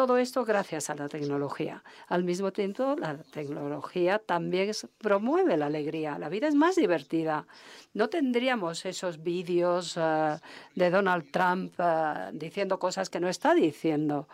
Todo 0.00 0.16
esto 0.16 0.46
gracias 0.46 0.88
a 0.88 0.94
la 0.94 1.10
tecnología. 1.10 1.84
Al 2.08 2.24
mismo 2.24 2.52
tiempo, 2.52 2.96
la 2.98 3.18
tecnología 3.18 4.18
también 4.18 4.72
promueve 4.96 5.58
la 5.58 5.66
alegría. 5.66 6.18
La 6.18 6.30
vida 6.30 6.48
es 6.48 6.54
más 6.54 6.76
divertida. 6.76 7.46
No 7.92 8.08
tendríamos 8.08 8.86
esos 8.86 9.22
vídeos 9.22 9.98
eh, 9.98 10.38
de 10.74 10.88
Donald 10.88 11.30
Trump 11.30 11.74
eh, 11.78 12.30
diciendo 12.32 12.78
cosas 12.78 13.10
que 13.10 13.20
no 13.20 13.28
está 13.28 13.52
diciendo 13.52 14.26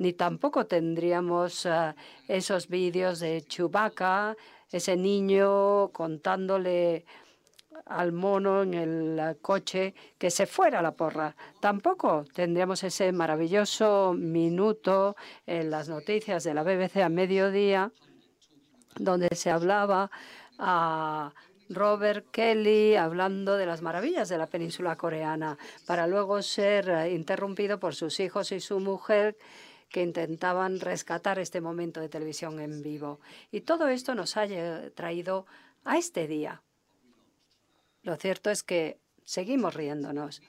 ni 0.00 0.12
tampoco 0.12 0.66
tendríamos 0.66 1.64
eh, 1.66 1.94
esos 2.26 2.66
vídeos 2.66 3.20
de 3.20 3.42
Chewbacca 3.42 4.36
ese 4.72 4.96
niño 4.96 5.90
contándole 5.92 7.04
al 7.86 8.12
mono 8.12 8.62
en 8.62 8.74
el 8.74 9.38
coche 9.40 9.94
que 10.18 10.30
se 10.30 10.46
fuera 10.46 10.82
la 10.82 10.92
porra. 10.92 11.36
Tampoco 11.60 12.24
tendríamos 12.32 12.82
ese 12.84 13.12
maravilloso 13.12 14.14
minuto 14.16 15.16
en 15.46 15.70
las 15.70 15.88
noticias 15.88 16.44
de 16.44 16.54
la 16.54 16.62
BBC 16.62 16.98
a 16.98 17.08
mediodía 17.08 17.92
donde 18.96 19.28
se 19.34 19.50
hablaba 19.50 20.10
a 20.58 21.32
Robert 21.68 22.26
Kelly 22.30 22.94
hablando 22.96 23.56
de 23.56 23.66
las 23.66 23.82
maravillas 23.82 24.28
de 24.28 24.38
la 24.38 24.46
península 24.46 24.96
coreana 24.96 25.58
para 25.86 26.06
luego 26.06 26.42
ser 26.42 27.10
interrumpido 27.10 27.80
por 27.80 27.94
sus 27.94 28.20
hijos 28.20 28.52
y 28.52 28.60
su 28.60 28.80
mujer 28.80 29.36
que 29.88 30.02
intentaban 30.02 30.80
rescatar 30.80 31.38
este 31.38 31.60
momento 31.60 32.00
de 32.00 32.08
televisión 32.08 32.60
en 32.60 32.82
vivo. 32.82 33.20
Y 33.50 33.62
todo 33.62 33.88
esto 33.88 34.14
nos 34.14 34.36
ha 34.36 34.46
traído 34.94 35.46
a 35.84 35.98
este 35.98 36.26
día. 36.26 36.62
Lo 38.04 38.16
cierto 38.16 38.50
es 38.50 38.62
que 38.62 39.00
seguimos 39.24 39.74
riéndonos. 39.74 40.42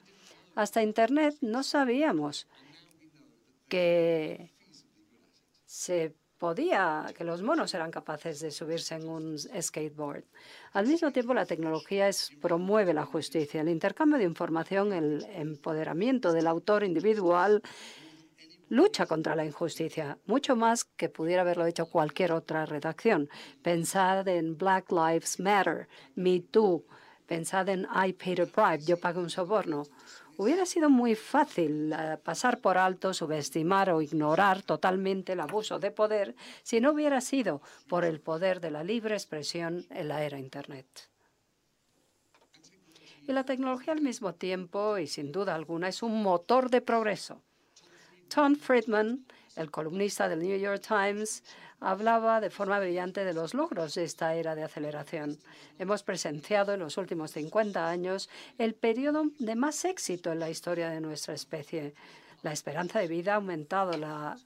Hasta 0.54 0.82
Internet 0.82 1.36
no 1.40 1.62
sabíamos 1.62 2.46
que 3.68 4.52
se 5.64 6.14
podía, 6.38 7.06
que 7.16 7.24
los 7.24 7.42
monos 7.42 7.72
eran 7.74 7.90
capaces 7.90 8.40
de 8.40 8.50
subirse 8.50 8.94
en 8.94 9.08
un 9.08 9.38
skateboard. 9.38 10.24
Al 10.72 10.86
mismo 10.86 11.10
tiempo, 11.12 11.32
la 11.32 11.46
tecnología 11.46 12.10
promueve 12.40 12.92
la 12.92 13.06
justicia, 13.06 13.62
el 13.62 13.70
intercambio 13.70 14.18
de 14.18 14.24
información, 14.24 14.92
el 14.92 15.24
empoderamiento 15.34 16.32
del 16.32 16.46
autor 16.46 16.84
individual 16.84 17.62
lucha 18.68 19.06
contra 19.06 19.36
la 19.36 19.44
injusticia, 19.44 20.18
mucho 20.26 20.56
más 20.56 20.84
que 20.84 21.08
pudiera 21.08 21.42
haberlo 21.42 21.66
hecho 21.66 21.86
cualquier 21.86 22.32
otra 22.32 22.66
redacción. 22.66 23.28
Pensad 23.62 24.26
en 24.28 24.58
Black 24.58 24.90
Lives 24.90 25.38
Matter, 25.38 25.88
Me 26.16 26.40
Too, 26.40 26.84
pensad 27.26 27.68
en 27.68 27.86
I 27.94 28.12
paid 28.12 28.40
a 28.40 28.44
bribe, 28.44 28.84
yo 28.84 28.98
pago 28.98 29.20
un 29.20 29.30
soborno. 29.30 29.84
Hubiera 30.38 30.66
sido 30.66 30.90
muy 30.90 31.14
fácil 31.14 31.92
eh, 31.92 32.18
pasar 32.22 32.60
por 32.60 32.76
alto, 32.76 33.14
subestimar 33.14 33.90
o 33.90 34.02
ignorar 34.02 34.62
totalmente 34.62 35.32
el 35.32 35.40
abuso 35.40 35.78
de 35.78 35.90
poder 35.90 36.34
si 36.62 36.80
no 36.80 36.92
hubiera 36.92 37.20
sido 37.20 37.62
por 37.88 38.04
el 38.04 38.20
poder 38.20 38.60
de 38.60 38.70
la 38.70 38.84
libre 38.84 39.14
expresión 39.14 39.86
en 39.90 40.08
la 40.08 40.22
era 40.22 40.38
Internet. 40.38 40.86
Y 43.26 43.32
la 43.32 43.44
tecnología 43.44 43.92
al 43.92 44.02
mismo 44.02 44.34
tiempo, 44.34 44.98
y 44.98 45.06
sin 45.06 45.32
duda 45.32 45.54
alguna, 45.54 45.88
es 45.88 46.02
un 46.02 46.22
motor 46.22 46.70
de 46.70 46.80
progreso. 46.80 47.42
Tom 48.32 48.56
Friedman, 48.56 49.26
el 49.56 49.70
columnista 49.70 50.28
del 50.28 50.40
New 50.40 50.58
York 50.58 50.82
Times, 50.86 51.42
hablaba 51.80 52.40
de 52.40 52.50
forma 52.50 52.78
brillante 52.78 53.24
de 53.24 53.34
los 53.34 53.54
logros 53.54 53.94
de 53.94 54.04
esta 54.04 54.34
era 54.34 54.54
de 54.54 54.62
aceleración. 54.62 55.38
Hemos 55.78 56.02
presenciado 56.02 56.74
en 56.74 56.80
los 56.80 56.96
últimos 56.96 57.32
50 57.32 57.88
años 57.88 58.28
el 58.58 58.74
periodo 58.74 59.24
de 59.38 59.56
más 59.56 59.84
éxito 59.84 60.32
en 60.32 60.40
la 60.40 60.50
historia 60.50 60.90
de 60.90 61.00
nuestra 61.00 61.34
especie. 61.34 61.94
La 62.42 62.52
esperanza 62.52 63.00
de 63.00 63.08
vida 63.08 63.32
ha 63.32 63.36
aumentado, 63.36 63.96
la, 63.96 64.36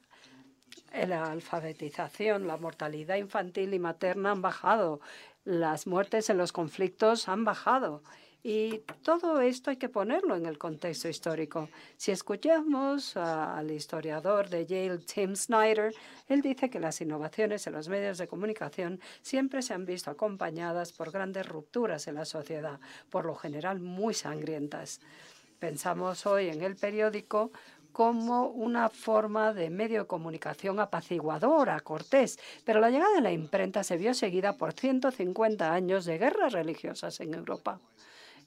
la 0.93 1.31
alfabetización, 1.31 2.47
la 2.47 2.57
mortalidad 2.57 3.17
infantil 3.17 3.73
y 3.73 3.79
materna 3.79 4.31
han 4.31 4.41
bajado, 4.41 5.01
las 5.43 5.87
muertes 5.87 6.29
en 6.29 6.37
los 6.37 6.51
conflictos 6.51 7.27
han 7.27 7.45
bajado 7.45 8.03
y 8.43 8.79
todo 9.03 9.39
esto 9.41 9.69
hay 9.69 9.77
que 9.77 9.89
ponerlo 9.89 10.35
en 10.35 10.45
el 10.45 10.57
contexto 10.57 11.07
histórico. 11.07 11.69
Si 11.97 12.11
escuchamos 12.11 13.15
al 13.15 13.69
historiador 13.69 14.49
de 14.49 14.65
Yale, 14.65 14.97
Tim 14.99 15.35
Snyder, 15.35 15.93
él 16.27 16.41
dice 16.41 16.69
que 16.69 16.79
las 16.79 17.01
innovaciones 17.01 17.67
en 17.67 17.73
los 17.73 17.87
medios 17.87 18.17
de 18.17 18.27
comunicación 18.27 18.99
siempre 19.21 19.61
se 19.61 19.73
han 19.73 19.85
visto 19.85 20.09
acompañadas 20.09 20.91
por 20.91 21.11
grandes 21.11 21.47
rupturas 21.47 22.07
en 22.07 22.15
la 22.15 22.25
sociedad, 22.25 22.79
por 23.09 23.25
lo 23.25 23.35
general 23.35 23.79
muy 23.79 24.13
sangrientas. 24.13 25.01
Pensamos 25.59 26.25
hoy 26.25 26.49
en 26.49 26.63
el 26.63 26.75
periódico 26.75 27.51
como 27.91 28.47
una 28.47 28.89
forma 28.89 29.53
de 29.53 29.69
medio 29.69 30.01
de 30.01 30.07
comunicación 30.07 30.79
apaciguadora, 30.79 31.79
cortés, 31.81 32.39
pero 32.63 32.79
la 32.79 32.89
llegada 32.89 33.13
de 33.15 33.21
la 33.21 33.31
imprenta 33.31 33.83
se 33.83 33.97
vio 33.97 34.13
seguida 34.13 34.57
por 34.57 34.73
150 34.73 35.71
años 35.71 36.05
de 36.05 36.17
guerras 36.17 36.53
religiosas 36.53 37.19
en 37.19 37.33
Europa. 37.33 37.79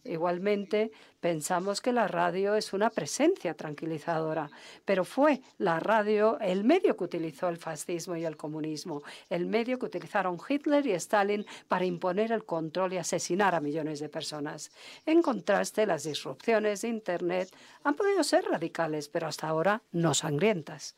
Igualmente, 0.04 0.92
pensamos 1.20 1.80
que 1.80 1.90
la 1.90 2.06
radio 2.06 2.54
es 2.56 2.74
una 2.74 2.90
presencia 2.90 3.54
tranquilizadora, 3.54 4.50
pero 4.84 5.06
fue 5.06 5.40
la 5.56 5.80
radio 5.80 6.38
el 6.40 6.62
medio 6.62 6.94
que 6.94 7.04
utilizó 7.04 7.48
el 7.48 7.56
fascismo 7.56 8.14
y 8.14 8.26
el 8.26 8.36
comunismo, 8.36 9.02
el 9.30 9.46
medio 9.46 9.78
que 9.78 9.86
utilizaron 9.86 10.38
Hitler 10.46 10.86
y 10.86 10.92
Stalin 10.92 11.46
para 11.68 11.86
imponer 11.86 12.32
el 12.32 12.44
control 12.44 12.92
y 12.92 12.98
asesinar 12.98 13.54
a 13.54 13.60
millones 13.60 13.98
de 14.00 14.10
personas. 14.10 14.70
En 15.06 15.22
contraste, 15.22 15.86
las 15.86 16.04
disrupciones 16.04 16.82
de 16.82 16.88
Internet 16.88 17.48
han 17.82 17.94
podido 17.94 18.22
ser 18.24 18.44
radicales, 18.44 19.08
pero 19.08 19.26
hasta 19.26 19.48
ahora 19.48 19.80
no 19.90 20.12
sangrientas. 20.12 20.96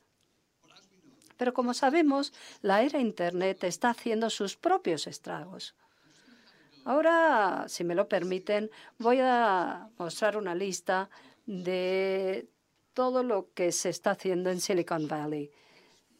Pero 1.36 1.54
como 1.54 1.74
sabemos, 1.74 2.32
la 2.60 2.82
era 2.82 2.98
Internet 2.98 3.62
está 3.62 3.90
haciendo 3.90 4.30
sus 4.30 4.56
propios 4.56 5.06
estragos. 5.06 5.74
Ahora, 6.86 7.64
si 7.66 7.82
me 7.82 7.96
lo 7.96 8.08
permiten, 8.08 8.70
voy 8.98 9.18
a 9.20 9.88
mostrar 9.98 10.36
una 10.36 10.54
lista 10.54 11.10
de 11.44 12.48
todo 12.94 13.24
lo 13.24 13.52
que 13.54 13.72
se 13.72 13.88
está 13.88 14.12
haciendo 14.12 14.50
en 14.50 14.60
Silicon 14.60 15.08
Valley. 15.08 15.50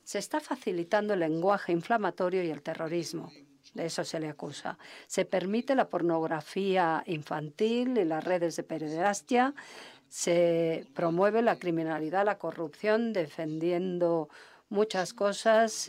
Se 0.03 0.19
está 0.19 0.41
facilitando 0.41 1.15
el 1.15 1.21
lenguaje 1.21 1.71
inflamatorio 1.71 2.43
y 2.43 2.51
el 2.51 2.63
terrorismo. 2.63 3.31
De 3.75 3.87
eso 3.87 4.03
se 4.03 4.19
le 4.19 4.29
acusa. 4.29 4.77
Se 5.07 5.25
permite 5.25 5.77
la 5.77 5.89
pornografía 5.89 7.05
infantil 7.07 7.97
y 7.97 8.05
las 8.05 8.25
redes 8.25 8.57
de 8.57 8.65
pederastia. 8.65 9.55
Se 10.09 10.85
promueve 10.95 11.43
la 11.43 11.61
criminalidad, 11.61 12.25
la 12.25 12.39
corrupción, 12.39 13.13
defendiendo 13.13 14.29
muchas 14.69 15.15
cosas 15.15 15.89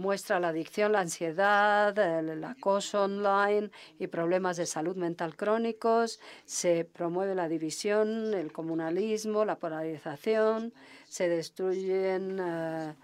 muestra 0.00 0.40
la 0.40 0.48
adicción, 0.48 0.92
la 0.92 1.00
ansiedad, 1.00 1.96
el 1.98 2.42
acoso 2.42 3.04
online 3.04 3.70
y 3.98 4.06
problemas 4.08 4.56
de 4.56 4.66
salud 4.66 4.96
mental 4.96 5.36
crónicos. 5.36 6.18
Se 6.46 6.84
promueve 6.84 7.34
la 7.34 7.48
división, 7.48 8.34
el 8.34 8.52
comunalismo, 8.52 9.44
la 9.44 9.56
polarización. 9.56 10.72
Se 11.08 11.28
destruyen 11.28 12.38
eh, 12.40 12.94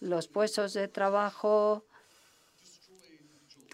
los 0.00 0.28
puestos 0.28 0.72
de 0.72 0.88
trabajo. 0.88 1.84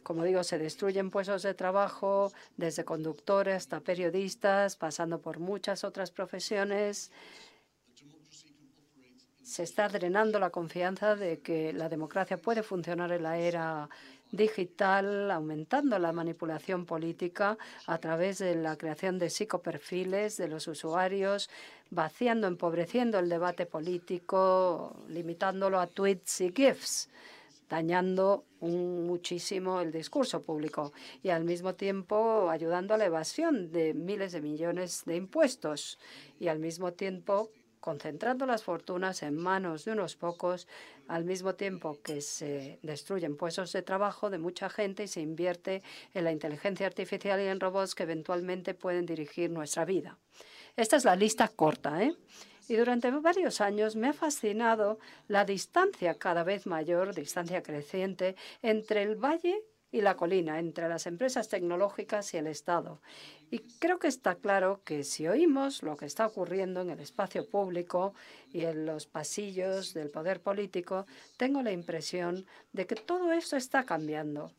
Como 0.02 0.24
digo, 0.24 0.42
se 0.42 0.58
destruyen 0.58 1.10
puestos 1.10 1.42
de 1.42 1.54
trabajo 1.54 2.32
desde 2.56 2.84
conductores 2.84 3.56
hasta 3.56 3.80
periodistas, 3.80 4.76
pasando 4.76 5.20
por 5.20 5.38
muchas 5.38 5.84
otras 5.84 6.10
profesiones 6.10 7.12
se 9.52 9.64
está 9.64 9.86
drenando 9.86 10.38
la 10.38 10.48
confianza 10.48 11.14
de 11.14 11.40
que 11.40 11.74
la 11.74 11.90
democracia 11.90 12.38
puede 12.38 12.62
funcionar 12.62 13.12
en 13.12 13.22
la 13.22 13.36
era 13.36 13.90
digital, 14.30 15.30
aumentando 15.30 15.98
la 15.98 16.10
manipulación 16.10 16.86
política 16.86 17.58
a 17.86 17.98
través 17.98 18.38
de 18.38 18.54
la 18.54 18.78
creación 18.78 19.18
de 19.18 19.28
psicoperfiles 19.28 20.38
de 20.38 20.48
los 20.48 20.68
usuarios, 20.68 21.50
vaciando, 21.90 22.46
empobreciendo 22.46 23.18
el 23.18 23.28
debate 23.28 23.66
político, 23.66 24.96
limitándolo 25.08 25.78
a 25.80 25.86
tweets 25.86 26.40
y 26.40 26.50
GIFs 26.50 27.10
dañando 27.68 28.44
muchísimo 28.60 29.80
el 29.80 29.92
discurso 29.92 30.42
público 30.42 30.92
y 31.22 31.30
al 31.30 31.44
mismo 31.44 31.74
tiempo 31.74 32.50
ayudando 32.50 32.92
a 32.92 32.98
la 32.98 33.06
evasión 33.06 33.72
de 33.72 33.94
miles 33.94 34.32
de 34.32 34.42
millones 34.42 35.04
de 35.06 35.16
impuestos 35.16 35.98
y 36.38 36.48
al 36.48 36.58
mismo 36.58 36.92
tiempo 36.92 37.50
concentrando 37.82 38.46
las 38.46 38.62
fortunas 38.62 39.24
en 39.24 39.36
manos 39.36 39.84
de 39.84 39.90
unos 39.90 40.14
pocos, 40.14 40.68
al 41.08 41.24
mismo 41.24 41.56
tiempo 41.56 41.98
que 42.00 42.20
se 42.20 42.78
destruyen 42.82 43.36
puestos 43.36 43.72
de 43.72 43.82
trabajo 43.82 44.30
de 44.30 44.38
mucha 44.38 44.70
gente 44.70 45.02
y 45.02 45.08
se 45.08 45.20
invierte 45.20 45.82
en 46.14 46.22
la 46.22 46.30
inteligencia 46.30 46.86
artificial 46.86 47.40
y 47.40 47.48
en 47.48 47.58
robots 47.58 47.96
que 47.96 48.04
eventualmente 48.04 48.72
pueden 48.72 49.04
dirigir 49.04 49.50
nuestra 49.50 49.84
vida. 49.84 50.16
Esta 50.76 50.96
es 50.96 51.04
la 51.04 51.16
lista 51.16 51.48
corta, 51.48 52.02
¿eh? 52.04 52.14
Y 52.68 52.76
durante 52.76 53.10
varios 53.10 53.60
años 53.60 53.96
me 53.96 54.08
ha 54.08 54.12
fascinado 54.12 55.00
la 55.26 55.44
distancia 55.44 56.14
cada 56.14 56.44
vez 56.44 56.66
mayor, 56.66 57.14
distancia 57.14 57.64
creciente, 57.64 58.36
entre 58.62 59.02
el 59.02 59.16
valle 59.16 59.60
y 59.92 60.00
la 60.00 60.16
colina, 60.16 60.58
entre 60.58 60.88
las 60.88 61.06
empresas 61.06 61.48
tecnológicas 61.48 62.32
y 62.34 62.38
el 62.38 62.46
Estado. 62.46 63.00
Y 63.50 63.58
creo 63.78 63.98
que 63.98 64.08
está 64.08 64.34
claro 64.34 64.80
que 64.84 65.04
si 65.04 65.28
oímos 65.28 65.82
lo 65.82 65.98
que 65.98 66.06
está 66.06 66.26
ocurriendo 66.26 66.80
en 66.80 66.90
el 66.90 67.00
espacio 67.00 67.46
público 67.48 68.14
y 68.50 68.64
en 68.64 68.86
los 68.86 69.06
pasillos 69.06 69.92
del 69.92 70.10
poder 70.10 70.40
político, 70.40 71.06
tengo 71.36 71.62
la 71.62 71.72
impresión 71.72 72.46
de 72.72 72.86
que 72.86 72.94
todo 72.96 73.32
eso 73.32 73.56
está 73.56 73.84
cambiando. 73.84 74.50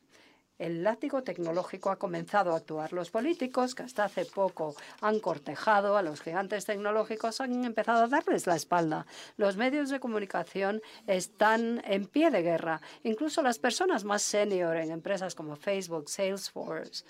El 0.59 0.83
látigo 0.83 1.23
tecnológico 1.23 1.89
ha 1.89 1.97
comenzado 1.97 2.53
a 2.53 2.57
actuar. 2.57 2.93
Los 2.93 3.09
políticos, 3.09 3.73
que 3.73 3.83
hasta 3.83 4.05
hace 4.05 4.25
poco 4.25 4.75
han 5.01 5.19
cortejado 5.19 5.97
a 5.97 6.03
los 6.03 6.21
gigantes 6.21 6.65
tecnológicos, 6.65 7.41
han 7.41 7.65
empezado 7.65 8.03
a 8.03 8.07
darles 8.07 8.45
la 8.45 8.55
espalda. 8.55 9.07
Los 9.35 9.57
medios 9.57 9.89
de 9.89 9.99
comunicación 9.99 10.81
están 11.07 11.81
en 11.85 12.05
pie 12.05 12.29
de 12.29 12.43
guerra. 12.43 12.81
Incluso 13.03 13.41
las 13.41 13.57
personas 13.57 14.03
más 14.03 14.21
senior 14.21 14.77
en 14.77 14.91
empresas 14.91 15.33
como 15.33 15.55
Facebook, 15.55 16.09
Salesforce, 16.09 17.03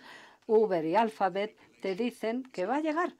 Uber 0.47 0.85
y 0.85 0.95
Alphabet 0.95 1.57
te 1.81 1.95
dicen 1.95 2.43
que 2.43 2.65
va 2.65 2.77
a 2.77 2.81
llegar 2.81 3.15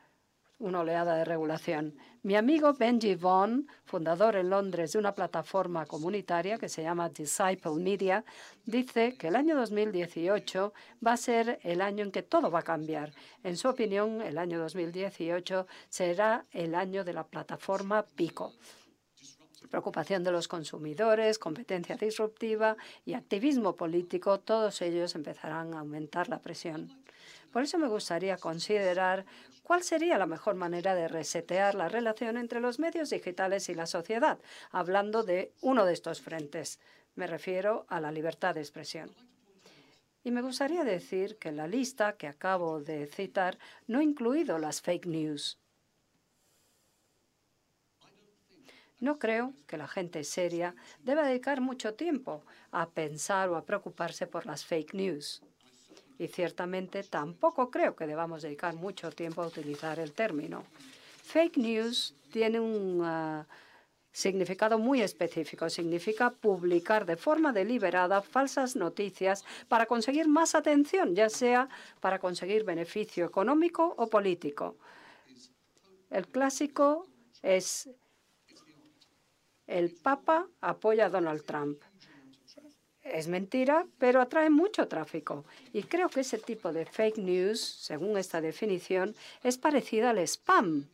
una 0.58 0.80
oleada 0.80 1.16
de 1.16 1.26
regulación. 1.26 1.96
Mi 2.26 2.38
amigo 2.38 2.72
Benji 2.74 3.16
Vaughan, 3.16 3.68
fundador 3.84 4.38
en 4.38 4.50
Londres 4.50 4.94
de 4.94 5.00
una 5.00 5.14
plataforma 5.14 5.86
comunitaria 5.86 6.58
que 6.58 6.70
se 6.70 6.82
llama 6.82 7.10
Disciple 7.10 7.74
Media, 7.76 8.24
dice 8.66 9.18
que 9.18 9.28
el 9.28 9.36
año 9.36 9.58
2018 9.58 10.74
va 11.06 11.12
a 11.12 11.18
ser 11.18 11.60
el 11.64 11.82
año 11.82 12.06
en 12.06 12.14
que 12.14 12.24
todo 12.24 12.50
va 12.50 12.60
a 12.60 12.64
cambiar. 12.64 13.12
En 13.44 13.58
su 13.58 13.68
opinión, 13.68 14.22
el 14.22 14.38
año 14.38 14.58
2018 14.60 15.68
será 15.90 16.46
el 16.54 16.76
año 16.76 17.04
de 17.04 17.12
la 17.12 17.26
plataforma 17.26 18.06
Pico 18.16 18.54
preocupación 19.70 20.24
de 20.24 20.32
los 20.32 20.48
consumidores, 20.48 21.40
competencia 21.40 21.96
disruptiva 21.96 22.78
y 23.06 23.16
activismo 23.16 23.76
político, 23.76 24.40
todos 24.40 24.84
ellos 24.84 25.16
empezarán 25.16 25.74
a 25.74 25.80
aumentar 25.80 26.30
la 26.30 26.38
presión. 26.38 27.04
Por 27.54 27.64
eso 27.64 27.78
me 27.78 27.88
gustaría 27.88 28.36
considerar 28.36 29.26
¿Cuál 29.64 29.82
sería 29.82 30.18
la 30.18 30.26
mejor 30.26 30.56
manera 30.56 30.94
de 30.94 31.08
resetear 31.08 31.74
la 31.74 31.88
relación 31.88 32.36
entre 32.36 32.60
los 32.60 32.80
medios 32.80 33.10
digitales 33.10 33.70
y 33.70 33.74
la 33.74 33.86
sociedad? 33.86 34.38
Hablando 34.72 35.24
de 35.24 35.54
uno 35.62 35.86
de 35.86 35.94
estos 35.94 36.20
frentes. 36.20 36.82
Me 37.16 37.28
refiero 37.28 37.86
a 37.88 38.02
la 38.02 38.12
libertad 38.12 38.56
de 38.56 38.60
expresión. 38.60 39.10
Y 40.22 40.32
me 40.32 40.42
gustaría 40.42 40.84
decir 40.84 41.38
que 41.38 41.54
la 41.54 41.68
lista 41.68 42.18
que 42.18 42.28
acabo 42.28 42.82
de 42.82 43.08
citar 43.08 43.58
no 43.88 44.02
he 44.02 44.04
incluido 44.04 44.60
las 44.60 44.82
fake 44.82 45.06
news. 45.06 45.58
No 49.00 49.18
creo 49.18 49.54
que 49.66 49.78
la 49.78 49.88
gente 49.88 50.26
seria 50.26 50.76
deba 51.04 51.26
dedicar 51.26 51.62
mucho 51.62 51.94
tiempo 51.94 52.44
a 52.72 52.90
pensar 52.90 53.48
o 53.50 53.56
a 53.56 53.66
preocuparse 53.66 54.28
por 54.28 54.46
las 54.46 54.66
fake 54.66 54.94
news 54.94 55.42
y 56.24 56.28
ciertamente 56.30 57.04
tampoco 57.04 57.70
creo 57.70 57.96
que 57.96 58.08
debamos 58.08 58.44
dedicar 58.44 58.76
mucho 58.76 59.12
tiempo 59.12 59.44
a 59.44 59.48
utilizar 59.48 60.00
el 60.00 60.14
término. 60.14 60.64
Fake 61.22 61.58
news 61.58 62.16
tiene 62.32 62.60
un 62.60 63.02
ah, 63.04 63.46
significado 64.12 64.80
muy 64.80 65.02
específico. 65.02 65.70
Significa 65.70 66.30
publicar 66.30 67.06
de 67.06 67.18
forma 67.18 67.52
deliberada 67.52 68.22
falsas 68.22 68.76
noticias 68.76 69.44
para 69.68 69.86
conseguir 69.86 70.28
más 70.30 70.56
atención, 70.56 71.14
ya 71.14 71.30
sea 71.30 71.68
para 72.00 72.20
conseguir 72.20 72.64
beneficio 72.64 73.26
económico 73.26 73.94
o 73.98 74.08
político. 74.08 74.78
El 76.10 76.28
clásico 76.28 77.08
es 77.42 77.90
el 79.68 79.92
Papa 79.92 80.48
apoya 80.62 81.08
a 81.08 81.10
Donald 81.10 81.44
Trump 81.44 81.82
es 83.04 83.28
mentira, 83.28 83.86
pero 84.00 84.22
atrae 84.22 84.50
mucho 84.50 84.88
tráfico. 84.88 85.46
Y 85.74 85.84
creo 85.84 86.10
que 86.10 86.22
ese 86.22 86.38
tipo 86.38 86.72
de 86.72 86.86
fake 86.86 87.18
news, 87.18 87.60
según 87.60 88.18
esta 88.18 88.42
definición, 88.42 89.16
es 89.44 89.58
parecida 89.58 90.12
al 90.12 90.20
spam. 90.20 90.88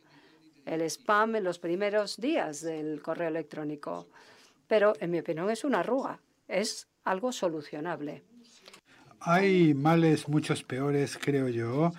El 0.66 0.82
spam 0.82 1.36
en 1.36 1.44
los 1.44 1.58
primeros 1.58 2.20
días 2.20 2.60
del 2.60 3.00
correo 3.00 3.28
electrónico. 3.28 4.08
Pero, 4.66 4.92
en 5.00 5.10
mi 5.10 5.20
opinión, 5.20 5.50
es 5.50 5.64
una 5.64 5.80
arruga. 5.80 6.20
Es 6.48 6.88
algo 7.04 7.32
solucionable. 7.32 8.22
Hay 9.20 9.74
males 9.74 10.28
muchos 10.28 10.62
peores, 10.62 11.18
creo 11.18 11.48
yo, 11.48 11.92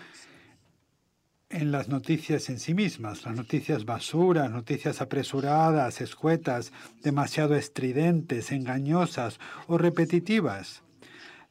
en 1.52 1.72
las 1.72 1.90
noticias 1.90 2.50
en 2.50 2.60
sí 2.60 2.74
mismas, 2.74 3.26
las 3.26 3.36
noticias 3.36 3.86
basura, 3.86 4.48
noticias 4.50 5.02
apresuradas, 5.02 6.02
escuetas, 6.02 6.72
demasiado 7.04 7.56
estridentes, 7.56 8.52
engañosas 8.52 9.40
o 9.68 9.78
repetitivas. 9.78 10.82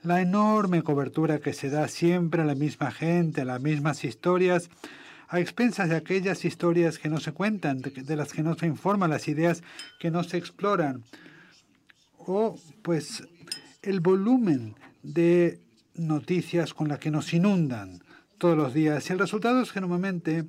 La 0.03 0.23
enorme 0.23 0.83
cobertura 0.83 1.41
que 1.41 1.53
se 1.53 1.69
da 1.69 1.87
siempre 1.89 2.43
a 2.43 2.47
la 2.47 2.55
misma 2.55 2.91
gente, 2.91 3.43
a 3.43 3.45
las 3.45 3.61
mismas 3.61 4.05
historias, 4.05 4.71
a 5.29 5.39
expensas 5.39 5.91
de 5.91 5.97
aquellas 5.97 6.45
historias 6.45 6.99
que 6.99 7.11
no 7.11 7.21
se 7.21 7.33
cuentan, 7.33 7.81
de, 7.81 8.17
las 8.17 8.33
que 8.33 8.43
no 8.43 8.57
se 8.57 8.67
informan, 8.67 9.11
las 9.11 9.29
ideas 9.29 9.63
que 10.01 10.11
no 10.11 10.25
se 10.25 10.39
exploran. 10.39 11.05
O 12.17 12.59
pues 12.83 13.23
el 13.83 14.01
volumen 14.01 14.75
de 15.03 15.61
noticias 15.95 16.73
con 16.73 16.89
las 16.89 16.99
que 16.99 17.11
nos 17.11 17.33
inundan 17.35 18.03
todos 18.41 18.57
los 18.57 18.75
días. 18.75 19.09
Y 19.09 19.13
el 19.13 19.21
resultado 19.21 19.63
es 19.63 19.71
que 19.71 19.81
normalmente 19.81 20.47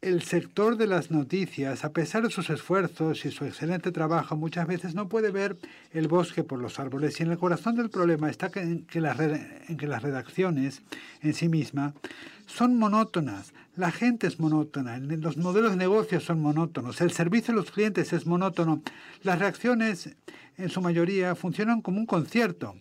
el 0.00 0.22
sector 0.22 0.76
de 0.76 0.86
las 0.86 1.10
noticias, 1.10 1.84
a 1.84 1.92
pesar 1.92 2.24
de 2.24 2.30
sus 2.30 2.50
esfuerzos 2.50 3.24
y 3.24 3.30
su 3.30 3.44
excelente 3.44 3.92
trabajo, 3.92 4.36
muchas 4.36 4.66
veces 4.66 4.94
no 4.94 5.08
puede 5.08 5.30
ver 5.30 5.56
el 5.92 6.08
bosque 6.08 6.42
por 6.42 6.58
los 6.58 6.80
árboles. 6.80 7.20
Y 7.20 7.22
en 7.22 7.30
el 7.30 7.38
corazón 7.38 7.76
del 7.76 7.88
problema 7.88 8.28
está 8.28 8.50
que, 8.50 8.60
en, 8.60 8.86
que 8.86 9.00
las, 9.00 9.18
en 9.20 9.76
que 9.76 9.86
las 9.86 10.02
redacciones 10.02 10.82
en 11.22 11.32
sí 11.32 11.48
mismas 11.48 11.94
son 12.46 12.76
monótonas. 12.76 13.54
La 13.76 13.90
gente 13.92 14.26
es 14.26 14.40
monótona, 14.40 14.98
los 14.98 15.36
modelos 15.36 15.70
de 15.70 15.76
negocio 15.76 16.20
son 16.20 16.40
monótonos, 16.40 17.00
el 17.00 17.10
servicio 17.10 17.52
a 17.52 17.56
los 17.56 17.70
clientes 17.70 18.12
es 18.12 18.26
monótono. 18.26 18.82
Las 19.22 19.38
reacciones, 19.38 20.16
en 20.56 20.68
su 20.68 20.80
mayoría, 20.80 21.34
funcionan 21.34 21.80
como 21.80 21.98
un 21.98 22.06
concierto 22.06 22.74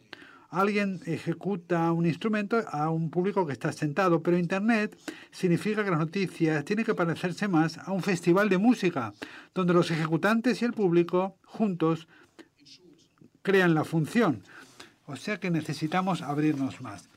alguien 0.53 0.99
ejecuta 1.07 1.91
un 1.91 2.05
instrumento 2.05 2.63
a 2.69 2.91
un 2.91 3.09
público 3.09 3.45
que 3.45 3.53
está 3.53 3.71
sentado, 3.71 4.21
pero 4.21 4.37
Internet 4.37 4.95
significa 5.31 5.83
que 5.83 5.89
las 5.89 5.99
noticias 5.99 6.63
tienen 6.63 6.85
que 6.85 6.93
parecerse 6.93 7.47
más 7.47 7.79
a 7.79 7.91
un 7.91 8.03
festival 8.03 8.49
de 8.49 8.59
música, 8.59 9.13
donde 9.55 9.73
los 9.73 9.89
ejecutantes 9.89 10.61
y 10.61 10.65
el 10.65 10.73
público 10.73 11.37
juntos 11.43 12.07
crean 13.41 13.73
la 13.73 13.83
función. 13.83 14.43
O 15.07 15.15
sea 15.15 15.39
que 15.39 15.49
necesitamos 15.49 16.21
abrirnos 16.21 16.81
más. 16.81 17.09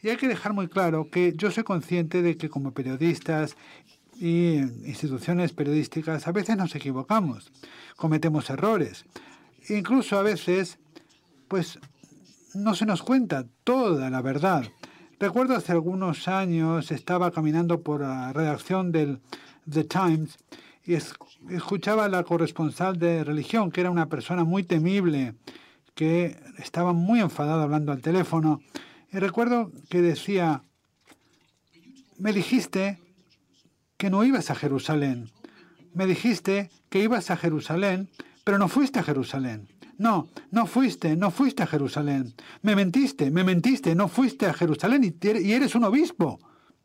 Y 0.00 0.08
hay 0.08 0.16
que 0.16 0.28
dejar 0.28 0.54
muy 0.54 0.68
claro 0.68 1.10
que 1.10 1.34
yo 1.36 1.50
soy 1.50 1.64
consciente 1.64 2.22
de 2.22 2.38
que 2.38 2.48
como 2.48 2.72
periodistas 2.72 3.56
y 4.18 4.56
instituciones 4.86 5.52
periodísticas 5.52 6.26
a 6.26 6.32
veces 6.32 6.56
nos 6.56 6.74
equivocamos, 6.74 7.52
cometemos 7.96 8.48
errores. 8.48 9.04
Incluso 9.68 10.18
a 10.18 10.22
veces, 10.22 10.78
pues 11.48 11.78
no 12.54 12.74
se 12.74 12.86
nos 12.86 13.02
cuenta 13.02 13.46
toda 13.64 14.10
la 14.10 14.22
verdad. 14.22 14.64
Recuerdo 15.20 15.56
hace 15.56 15.72
algunos 15.72 16.28
años 16.28 16.90
estaba 16.90 17.30
caminando 17.30 17.82
por 17.82 18.02
la 18.02 18.32
redacción 18.32 18.92
del 18.92 19.20
The 19.70 19.84
Times 19.84 20.38
y 20.84 20.94
escuchaba 20.94 22.04
a 22.04 22.08
la 22.08 22.22
corresponsal 22.22 22.98
de 22.98 23.24
religión, 23.24 23.70
que 23.70 23.80
era 23.80 23.90
una 23.90 24.08
persona 24.08 24.44
muy 24.44 24.62
temible, 24.62 25.34
que 25.94 26.38
estaba 26.58 26.92
muy 26.92 27.20
enfadada 27.20 27.64
hablando 27.64 27.92
al 27.92 28.00
teléfono. 28.00 28.60
Y 29.12 29.18
recuerdo 29.18 29.72
que 29.90 30.00
decía, 30.00 30.62
me 32.18 32.32
dijiste 32.32 33.00
que 33.96 34.08
no 34.08 34.24
ibas 34.24 34.50
a 34.50 34.54
Jerusalén. 34.54 35.30
Me 35.94 36.06
dijiste 36.06 36.70
que 36.88 37.02
ibas 37.02 37.30
a 37.30 37.36
Jerusalén, 37.36 38.08
pero 38.44 38.58
no 38.58 38.68
fuiste 38.68 39.00
a 39.00 39.02
Jerusalén. 39.02 39.68
No, 39.98 40.28
no 40.52 40.66
fuiste, 40.66 41.16
no 41.16 41.30
fuiste 41.30 41.64
a 41.64 41.66
Jerusalén. 41.66 42.32
Me 42.62 42.76
mentiste, 42.76 43.30
me 43.30 43.44
mentiste, 43.44 43.94
no 43.94 44.08
fuiste 44.08 44.46
a 44.46 44.54
Jerusalén 44.54 45.14
y 45.20 45.52
eres 45.52 45.74
un 45.74 45.84
obispo. 45.84 46.38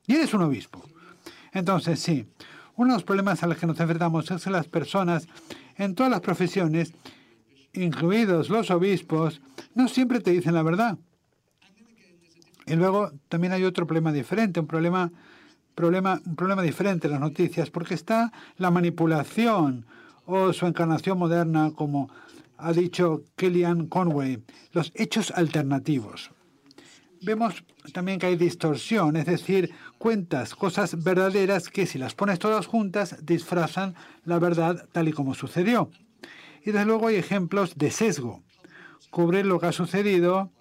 Y 0.08 0.16
eres 0.16 0.34
un 0.34 0.42
obispo. 0.42 0.84
Entonces, 1.54 2.00
sí, 2.00 2.26
uno 2.76 2.90
de 2.90 2.98
los 2.98 3.04
problemas 3.04 3.44
a 3.44 3.48
los 3.48 3.58
que 3.58 3.68
nos 3.68 3.80
enfrentamos 3.80 4.30
es 4.32 4.44
que 4.44 4.50
las 4.50 4.68
personas 4.68 5.28
en 5.78 5.96
todas 5.96 6.12
las 6.12 6.22
profesiones, 6.22 6.94
incluidos 7.74 8.50
los 8.50 8.72
obispos, 8.72 9.42
no 9.76 9.88
siempre 9.88 10.20
te 10.20 10.32
dicen 10.32 10.56
la 10.56 10.64
verdad. 10.64 10.98
Y 12.66 12.76
luego 12.76 13.12
también 13.30 13.54
hay 13.54 13.64
otro 13.64 13.86
problema 13.86 14.12
diferente, 14.12 14.60
un 14.60 14.68
problema, 14.68 15.12
problema, 15.76 16.22
un 16.26 16.36
problema 16.36 16.62
diferente 16.62 17.08
en 17.08 17.12
las 17.14 17.22
noticias, 17.22 17.70
porque 17.70 17.94
está 17.94 18.32
la 18.58 18.72
manipulación 18.72 19.86
o 20.26 20.54
su 20.54 20.66
encarnación 20.66 21.18
moderna 21.20 21.72
como 21.76 22.10
ha 22.64 22.74
dicho 22.74 23.24
Kellyanne 23.36 23.90
Conway, 23.90 24.42
los 24.72 24.92
hechos 24.96 25.32
alternativos. 25.32 26.32
Vemos 27.22 27.64
también 27.94 28.20
que 28.20 28.26
hay 28.26 28.36
distorsión, 28.36 29.16
es 29.16 29.26
decir, 29.26 29.72
cuentas 29.98 30.56
cosas 30.56 31.04
verdaderas 31.04 31.70
que 31.70 31.86
si 31.86 31.98
las 31.98 32.16
pones 32.16 32.40
todas 32.40 32.66
juntas 32.66 33.18
disfrazan 33.26 33.96
la 34.26 34.40
verdad 34.40 34.88
tal 34.92 35.08
y 35.08 35.14
como 35.14 35.34
sucedió. 35.34 35.90
Y 36.62 36.72
desde 36.72 36.86
luego 36.86 37.08
hay 37.08 37.16
ejemplos 37.16 37.76
de 37.76 37.92
sesgo. 37.92 38.44
Cubrir 39.10 39.46
lo 39.46 39.60
que 39.60 39.68
ha 39.68 39.72
sucedido, 39.72 40.52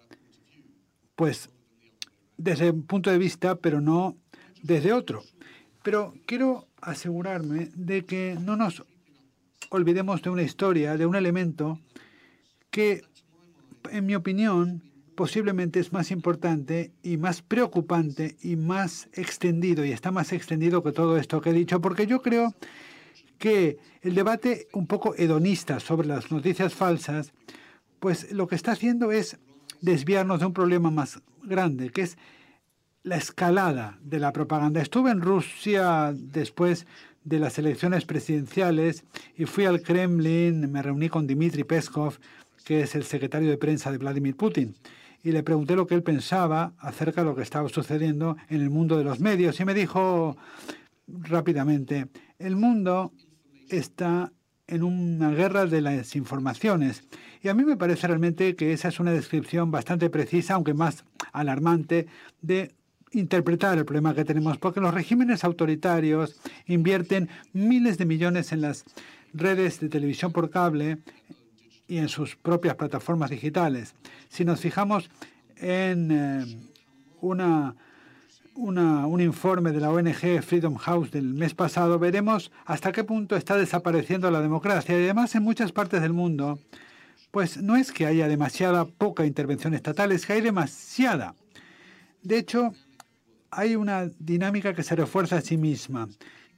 pues 1.17 1.51
desde 2.37 2.71
un 2.71 2.83
punto 2.83 3.11
de 3.11 3.19
vista, 3.19 3.57
pero 3.57 3.81
no 3.81 4.17
desde 4.63 4.93
otro. 4.93 5.23
Pero 5.83 6.15
quiero 6.27 6.69
asegurarme 6.81 7.71
de 7.75 8.05
que 8.05 8.37
no 8.41 8.57
nos 8.57 8.85
olvidemos 9.71 10.23
de 10.23 10.31
una 10.31 10.43
historia, 10.43 10.97
de 10.97 11.07
un 11.07 11.17
elemento 11.17 11.81
que, 12.71 13.03
en 13.91 14.07
mi 14.07 14.15
opinión, 14.15 14.83
posiblemente 15.15 15.81
es 15.81 15.93
más 15.93 16.11
importante 16.11 16.93
y 17.03 17.17
más 17.17 17.43
preocupante 17.43 18.37
y 18.43 18.57
más 18.57 19.09
extendido, 19.13 19.85
y 19.85 19.93
está 19.93 20.11
más 20.11 20.33
extendido 20.33 20.83
que 20.83 20.93
todo 20.93 21.17
esto 21.17 21.41
que 21.41 21.51
he 21.51 21.55
dicho, 21.55 21.81
porque 21.81 22.07
yo 22.07 22.23
creo 22.23 22.55
que 23.39 23.79
el 24.03 24.15
debate 24.15 24.69
un 24.73 24.87
poco 24.87 25.15
hedonista 25.17 25.81
sobre 25.81 26.09
las 26.09 26.31
noticias 26.31 26.75
falsas, 26.75 27.33
pues 28.01 28.33
lo 28.33 28.47
que 28.47 28.55
está 28.55 28.73
haciendo 28.73 29.13
es 29.13 29.39
desviarnos 29.81 30.41
de 30.41 30.47
un 30.47 30.53
problema 30.53 30.91
más 30.91 31.21
grande, 31.43 31.91
que 31.91 32.03
es 32.03 32.17
la 33.03 33.17
escalada 33.17 33.99
de 34.03 34.21
la 34.21 34.33
propaganda. 34.33 34.81
Estuve 34.81 35.11
en 35.11 35.21
Rusia 35.21 36.13
después 36.15 36.87
de 37.25 37.39
las 37.39 37.59
elecciones 37.59 38.05
presidenciales 38.05 39.05
y 39.37 39.45
fui 39.45 39.65
al 39.65 39.83
Kremlin, 39.83 40.71
me 40.71 40.83
reuní 40.83 41.09
con 41.09 41.27
Dmitry 41.27 41.65
Peskov, 41.65 42.19
que 42.65 42.83
es 42.83 42.95
el 42.95 43.05
secretario 43.05 43.51
de 43.51 43.59
prensa 43.59 43.91
de 43.91 43.99
Vladimir 43.99 44.37
Putin, 44.37 44.75
y 45.23 45.33
le 45.33 45.43
pregunté 45.43 45.77
lo 45.77 45.87
que 45.87 45.95
él 45.95 46.03
pensaba 46.03 46.75
acerca 46.79 47.23
de 47.23 47.29
lo 47.29 47.37
que 47.37 47.43
estaba 47.43 47.69
sucediendo 47.69 48.37
en 48.49 48.61
el 48.61 48.71
mundo 48.71 48.99
de 48.99 49.05
los 49.05 49.21
medios 49.21 49.61
y 49.61 49.65
me 49.65 49.75
dijo 49.75 50.37
rápidamente, 51.07 52.09
el 52.39 52.57
mundo 52.57 53.13
está 53.69 54.33
en 54.67 54.83
una 54.83 55.31
guerra 55.31 55.67
de 55.67 55.81
las 55.81 56.17
informaciones. 56.17 57.05
Y 57.43 57.49
a 57.49 57.55
mí 57.55 57.65
me 57.65 57.77
parece 57.77 58.07
realmente 58.07 58.57
que 58.57 58.73
esa 58.73 58.89
es 58.89 59.01
una 59.01 59.13
descripción 59.13 59.71
bastante 59.71 60.09
precisa, 60.11 60.55
aunque 60.55 60.75
más 60.75 61.05
alarmante, 61.33 62.07
de 62.41 62.75
interpretar 63.13 63.79
el 63.79 63.85
problema 63.85 64.15
que 64.15 64.25
tenemos, 64.25 64.59
porque 64.59 64.81
los 64.81 64.95
regímenes 64.95 65.45
autoritarios 65.45 66.41
invierten 66.67 67.29
miles 67.53 67.99
de 67.99 68.07
millones 68.07 68.53
en 68.53 68.63
las 68.63 68.85
redes 69.33 69.81
de 69.81 69.89
televisión 69.89 70.33
por 70.33 70.51
cable 70.51 70.99
y 71.89 71.99
en 71.99 72.09
sus 72.09 72.37
propias 72.37 72.77
plataformas 72.77 73.31
digitales. 73.31 73.95
Si 74.29 74.45
nos 74.45 74.61
fijamos 74.61 75.11
en 75.57 76.11
eh, 76.11 76.71
una, 77.21 77.75
un 78.55 79.21
informe 79.21 79.73
de 79.73 79.81
la 79.81 79.91
ONG 79.91 80.43
Freedom 80.43 80.77
House 80.77 81.11
del 81.11 81.35
mes 81.35 81.55
pasado, 81.55 81.99
veremos 81.99 82.51
hasta 82.65 82.93
qué 82.93 83.05
punto 83.05 83.37
está 83.37 83.57
desapareciendo 83.57 84.31
la 84.31 84.41
democracia. 84.41 84.99
Y 84.99 85.05
además 85.05 85.35
en 85.35 85.43
muchas 85.43 85.73
partes 85.73 86.03
del 86.03 86.13
mundo, 86.13 86.59
pues 87.31 87.63
no 87.63 87.77
es 87.77 87.93
que 87.93 88.07
haya 88.07 88.29
demasiada 88.29 88.85
poca 88.85 89.27
intervención 89.27 89.75
estatal, 89.75 90.13
es 90.13 90.27
que 90.27 90.35
hay 90.35 90.41
demasiada. 90.41 91.35
De 92.23 92.39
hecho, 92.39 92.75
hay 93.53 93.77
una 93.77 94.11
dinámica 94.19 94.75
que 94.75 94.83
se 94.83 94.97
refuerza 94.97 95.37
a 95.37 95.41
sí 95.43 95.59
misma, 95.59 96.09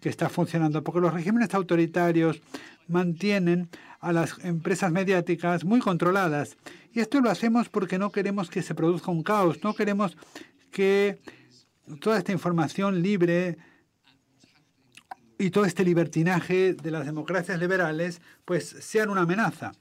que 0.01 0.09
está 0.09 0.29
funcionando, 0.29 0.85
porque 0.85 1.01
los 1.01 1.13
regímenes 1.13 1.53
autoritarios 1.53 2.41
mantienen 2.87 3.69
a 4.01 4.13
las 4.13 4.39
empresas 4.45 4.93
mediáticas 4.93 5.65
muy 5.65 5.81
controladas. 5.81 6.57
Y 6.93 7.01
esto 7.01 7.21
lo 7.21 7.31
hacemos 7.31 7.69
porque 7.69 7.99
no 7.99 8.13
queremos 8.13 8.49
que 8.49 8.63
se 8.63 8.77
produzca 8.77 9.11
un 9.11 9.25
caos, 9.25 9.59
no 9.65 9.75
queremos 9.75 10.17
que 10.71 11.21
toda 12.01 12.17
esta 12.19 12.31
información 12.31 13.03
libre 13.03 13.59
y 15.37 15.51
todo 15.51 15.65
este 15.65 15.85
libertinaje 15.85 16.75
de 16.75 16.91
las 16.93 17.07
democracias 17.07 17.59
liberales 17.59 18.23
pues 18.45 18.69
sean 18.69 19.11
una 19.11 19.23
amenaza. 19.23 19.73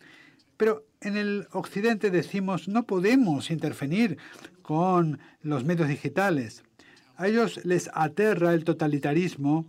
Pero 0.58 0.88
en 1.00 1.16
el 1.16 1.48
Occidente 1.52 2.10
decimos 2.10 2.68
no 2.68 2.88
podemos 2.88 3.52
intervenir 3.52 4.18
con 4.64 5.20
los 5.42 5.64
medios 5.64 5.90
digitales. 5.90 6.64
A 7.16 7.28
ellos 7.28 7.64
les 7.64 7.90
aterra 7.94 8.54
el 8.54 8.64
totalitarismo 8.64 9.66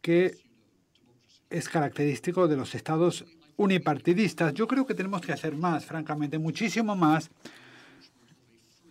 que 0.00 0.36
es 1.50 1.68
característico 1.68 2.48
de 2.48 2.56
los 2.56 2.74
estados 2.74 3.24
unipartidistas. 3.56 4.54
Yo 4.54 4.66
creo 4.66 4.86
que 4.86 4.94
tenemos 4.94 5.20
que 5.20 5.32
hacer 5.32 5.56
más, 5.56 5.84
francamente, 5.84 6.38
muchísimo 6.38 6.96
más 6.96 7.30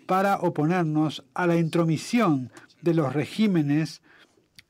para 0.05 0.37
oponernos 0.37 1.23
a 1.33 1.47
la 1.47 1.57
intromisión 1.57 2.51
de 2.81 2.93
los 2.93 3.13
regímenes 3.13 4.01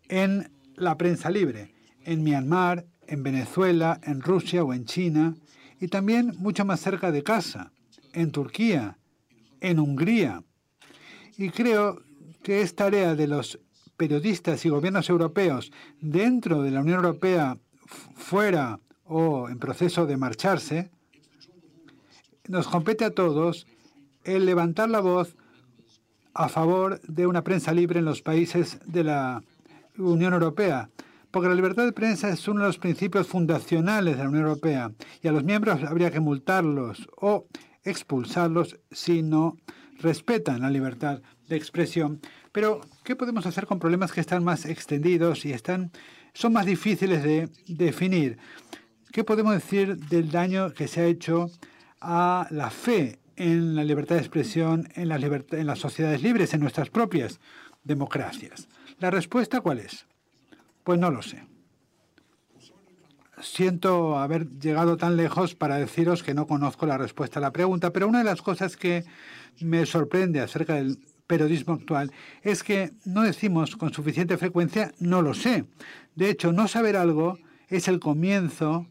en 0.08 0.52
la 0.76 0.97
prensa 0.97 1.30
libre, 1.30 1.73
en 2.04 2.23
Myanmar, 2.23 2.86
en 3.08 3.23
Venezuela, 3.23 3.99
en 4.04 4.21
Rusia 4.21 4.63
o 4.63 4.73
en 4.73 4.86
China, 4.86 5.36
y 5.80 5.88
también 5.88 6.34
mucho 6.38 6.65
más 6.65 6.80
cerca 6.80 7.12
de 7.12 7.23
casa, 7.23 7.71
en 8.13 8.32
Turquía, 8.32 8.97
en 9.60 9.80
Hungría. 9.80 10.43
Y 11.38 11.49
creo 11.49 12.02
que 12.43 12.62
es 12.62 12.75
tarea 12.75 13.15
de 13.15 13.27
los 13.27 13.60
periodistas 13.97 14.65
y 14.65 14.69
gobiernos 14.69 15.10
europeos 15.10 15.71
dentro 16.01 16.62
de 16.62 16.71
la 16.71 16.82
Unión 16.82 16.97
Europea, 16.97 17.58
fuera 18.15 18.79
o 19.06 19.49
en 19.49 19.60
proceso 19.60 20.06
de 20.06 20.17
marcharse, 20.17 20.91
nos 22.47 22.67
compete 22.67 23.06
a 23.06 23.12
todos 23.12 23.65
el 24.23 24.45
levantar 24.45 24.89
la 24.89 24.99
voz 24.99 25.36
a 26.34 26.49
favor 26.49 26.99
de 27.01 27.27
una 27.27 27.43
prensa 27.43 27.71
libre 27.73 27.99
en 27.99 28.06
los 28.06 28.21
países 28.21 28.79
de 28.86 29.03
la 29.03 29.43
Unión 29.97 30.34
Europea, 30.34 30.89
porque 31.32 31.49
la 31.49 31.56
libertad 31.56 31.86
de 31.86 31.93
prensa 31.93 32.29
es 32.29 32.47
uno 32.47 32.62
de 32.62 32.67
los 32.67 32.79
principios 32.79 33.27
fundacionales 33.27 34.17
de 34.17 34.23
la 34.23 34.29
Unión 34.29 34.45
Europea 34.45 34.91
y 35.21 35.27
a 35.27 35.32
los 35.32 35.43
miembros 35.43 35.84
habría 35.84 36.12
que 36.12 36.19
multarlos 36.19 37.08
o 37.17 37.47
expulsarlos 37.84 38.79
si 38.91 39.21
no 39.21 39.58
respetan 39.99 40.62
la 40.62 40.69
libertad 40.69 41.21
expresión. 41.55 42.19
Pero, 42.51 42.81
¿qué 43.03 43.15
podemos 43.15 43.45
hacer 43.45 43.65
con 43.65 43.79
problemas 43.79 44.11
que 44.11 44.21
están 44.21 44.43
más 44.43 44.65
extendidos 44.65 45.45
y 45.45 45.53
están, 45.53 45.91
son 46.33 46.53
más 46.53 46.65
difíciles 46.65 47.23
de 47.23 47.49
definir? 47.67 48.37
¿Qué 49.11 49.23
podemos 49.23 49.53
decir 49.53 49.97
del 49.97 50.31
daño 50.31 50.73
que 50.73 50.87
se 50.87 51.01
ha 51.01 51.05
hecho 51.05 51.51
a 52.01 52.47
la 52.49 52.69
fe 52.69 53.19
en 53.35 53.75
la 53.75 53.83
libertad 53.83 54.15
de 54.15 54.21
expresión 54.21 54.89
en 54.95 55.09
las, 55.09 55.21
en 55.23 55.67
las 55.67 55.79
sociedades 55.79 56.21
libres, 56.23 56.53
en 56.53 56.61
nuestras 56.61 56.89
propias 56.89 57.39
democracias? 57.83 58.67
¿La 58.99 59.11
respuesta 59.11 59.61
cuál 59.61 59.79
es? 59.79 60.05
Pues 60.83 60.99
no 60.99 61.11
lo 61.11 61.21
sé. 61.21 61.43
Siento 63.41 64.17
haber 64.17 64.47
llegado 64.59 64.95
tan 64.95 65.17
lejos 65.17 65.53
para 65.53 65.77
deciros 65.77 66.23
que 66.23 66.33
no 66.33 66.47
conozco 66.47 66.85
la 66.85 66.97
respuesta 66.97 67.39
a 67.39 67.41
la 67.41 67.51
pregunta, 67.51 67.91
pero 67.91 68.07
una 68.07 68.19
de 68.19 68.25
las 68.25 68.41
cosas 68.41 68.77
que 68.77 69.03
me 69.59 69.85
sorprende 69.85 70.39
acerca 70.39 70.75
del 70.75 70.97
periodismo 71.27 71.73
actual 71.73 72.12
es 72.41 72.63
que 72.63 72.91
no 73.05 73.23
decimos 73.23 73.75
con 73.75 73.93
suficiente 73.93 74.38
frecuencia 74.38 74.91
no 74.99 75.21
lo 75.21 75.33
sé. 75.33 75.65
De 76.15 76.29
hecho, 76.29 76.51
no 76.51 76.67
saber 76.67 76.95
algo 76.95 77.38
es 77.67 77.88
el 77.88 77.99
comienzo 77.99 78.88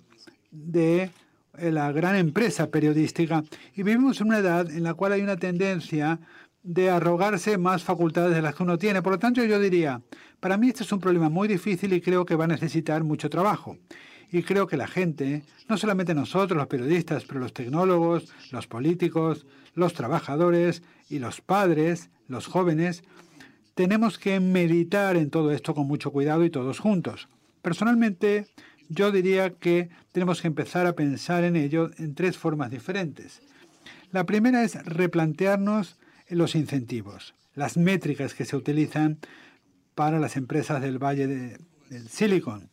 de 0.51 1.11
la 1.59 1.93
gran 1.93 2.17
empresa 2.17 2.71
periodística 2.71 3.45
y 3.75 3.83
vivimos 3.83 4.21
en 4.21 4.29
una 4.29 4.39
edad 4.39 4.71
en 4.71 4.83
la 4.83 4.95
cual 4.95 5.13
hay 5.13 5.23
una 5.23 5.37
tendencia 5.37 6.19
de 6.63 6.91
arrogarse 6.91 7.59
más 7.59 7.83
facultades 7.83 8.35
de 8.35 8.43
las 8.43 8.55
que 8.55 8.63
uno 8.63 8.79
tiene. 8.79 9.03
Por 9.03 9.13
lo 9.13 9.19
tanto, 9.19 9.45
yo 9.45 9.59
diría, 9.59 10.01
para 10.41 10.57
mí 10.57 10.69
este 10.69 10.85
es 10.85 10.93
un 10.93 11.01
problema 11.01 11.29
muy 11.29 11.49
difícil 11.49 11.93
y 11.93 12.01
creo 12.01 12.25
que 12.25 12.37
va 12.37 12.45
a 12.45 12.49
necesitar 12.49 13.05
mucho 13.05 13.29
trabajo. 13.29 13.77
Y 14.33 14.43
creo 14.43 14.67
que 14.67 14.79
la 14.79 14.89
gente, 14.89 15.43
no 15.69 15.77
solamente 15.77 16.15
nosotros 16.15 16.57
los 16.57 16.67
periodistas, 16.67 17.25
pero 17.25 17.39
los 17.39 17.53
tecnólogos, 17.53 18.33
los 18.51 18.67
políticos, 18.67 19.47
los 19.75 19.93
trabajadores 19.93 20.83
y 21.11 21.19
los 21.19 21.43
padres, 21.43 22.11
los 22.29 22.47
jóvenes, 22.47 23.05
tenemos 23.75 24.19
que 24.19 24.41
meditar 24.41 25.17
en 25.17 25.31
todo 25.31 25.51
esto 25.53 25.75
con 25.75 25.87
mucho 25.87 26.11
cuidado 26.11 26.45
y 26.45 26.51
todos 26.51 26.79
juntos. 26.79 27.29
Personalmente, 27.61 28.47
yo 28.89 29.13
diría 29.13 29.51
que 29.51 29.91
tenemos 30.13 30.41
que 30.41 30.49
empezar 30.49 30.87
a 30.87 30.95
pensar 30.95 31.45
en 31.45 31.57
ello 31.57 31.91
en 31.99 32.15
tres 32.15 32.39
formas 32.39 32.71
diferentes. 32.71 33.43
La 34.13 34.25
primera 34.25 34.65
es 34.65 34.83
replantearnos 34.85 35.99
los 36.29 36.55
incentivos, 36.55 37.35
las 37.55 37.77
métricas 37.77 38.35
que 38.35 38.47
se 38.47 38.57
utilizan 38.57 39.19
para 39.95 40.19
las 40.19 40.37
empresas 40.37 40.81
del 40.81 40.99
Valle 40.99 41.27
de, 41.27 41.59
del 41.91 42.09
Silicon. 42.09 42.71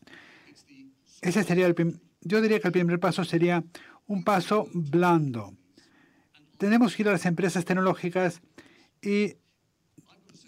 Ese 1.21 1.43
sería 1.43 1.67
el 1.67 1.75
yo 2.21 2.41
diría 2.41 2.59
que 2.59 2.67
el 2.67 2.73
primer 2.73 2.99
paso 2.99 3.23
sería 3.23 3.63
un 4.07 4.23
paso 4.23 4.67
blando. 4.73 5.53
Tenemos 6.57 6.95
que 6.95 7.03
ir 7.03 7.09
a 7.09 7.13
las 7.13 7.25
empresas 7.25 7.63
tecnológicas 7.63 8.41
y 9.01 9.35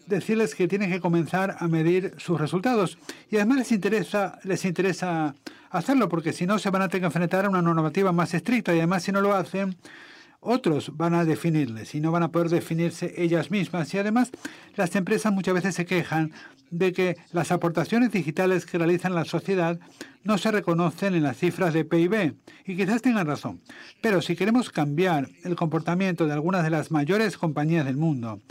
decirles 0.08 0.56
que 0.56 0.68
tienen 0.68 0.92
que 0.92 1.00
comenzar 1.00 1.56
a 1.60 1.68
medir 1.68 2.14
sus 2.18 2.40
resultados. 2.40 2.98
Y 3.30 3.38
además 3.38 3.60
les 3.60 3.72
interesa, 3.72 4.40
les 4.44 4.66
interesa 4.66 5.36
hacerlo, 5.70 6.10
porque 6.10 6.34
si 6.34 6.46
no 6.46 6.60
se 6.60 6.70
van 6.70 6.82
a 6.82 6.90
tener 6.90 7.04
que 7.04 7.06
enfrentar 7.06 7.46
a 7.46 7.50
una 7.50 7.62
normativa 7.62 8.12
más 8.12 8.34
estricta 8.34 8.76
y 8.76 8.80
además 8.80 9.04
si 9.04 9.12
no 9.12 9.22
lo 9.22 9.34
hacen, 9.34 9.78
otros 10.42 10.98
van 10.98 11.14
a 11.14 11.24
definirles 11.24 11.94
y 11.96 12.02
no 12.02 12.12
van 12.12 12.24
a 12.24 12.32
poder 12.32 12.50
definirse 12.50 13.14
ellas 13.16 13.52
mismas. 13.52 13.94
Y 13.94 14.00
además, 14.00 14.32
las 14.76 14.96
empresas 14.96 15.32
muchas 15.32 15.54
veces 15.54 15.76
se 15.76 15.86
quejan 15.86 16.34
de 16.72 16.92
que 16.92 17.18
las 17.32 17.52
aportaciones 17.52 18.12
digitales 18.12 18.66
que 18.66 18.80
realizan 18.80 19.14
la 19.14 19.24
sociedad 19.24 19.80
no 20.24 20.38
se 20.38 20.52
reconocen 20.52 21.14
en 21.14 21.24
las 21.24 21.38
cifras 21.38 21.74
de 21.74 21.86
PIB. 21.86 22.36
Y 22.66 22.76
quizás 22.76 23.04
tengan 23.04 23.28
razón. 23.28 23.62
Pero 24.02 24.22
si 24.22 24.36
queremos 24.36 24.72
cambiar 24.72 25.30
el 25.44 25.56
comportamiento 25.56 26.26
de 26.26 26.34
algunas 26.34 26.64
de 26.64 26.72
las 26.72 26.90
mayores 26.90 27.38
compañías 27.38 27.86
del 27.86 27.98
mundo, 27.98 28.42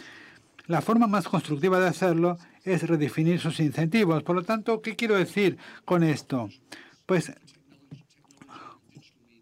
la 0.66 0.82
forma 0.82 1.08
más 1.08 1.26
constructiva 1.26 1.80
de 1.80 1.88
hacerlo 1.88 2.38
es 2.62 2.86
redefinir 2.86 3.40
sus 3.40 3.58
incentivos. 3.58 4.22
Por 4.22 4.36
lo 4.36 4.42
tanto, 4.44 4.80
¿qué 4.80 4.94
quiero 4.94 5.16
decir 5.16 5.58
con 5.84 6.04
esto? 6.04 6.50
Pues 7.06 7.32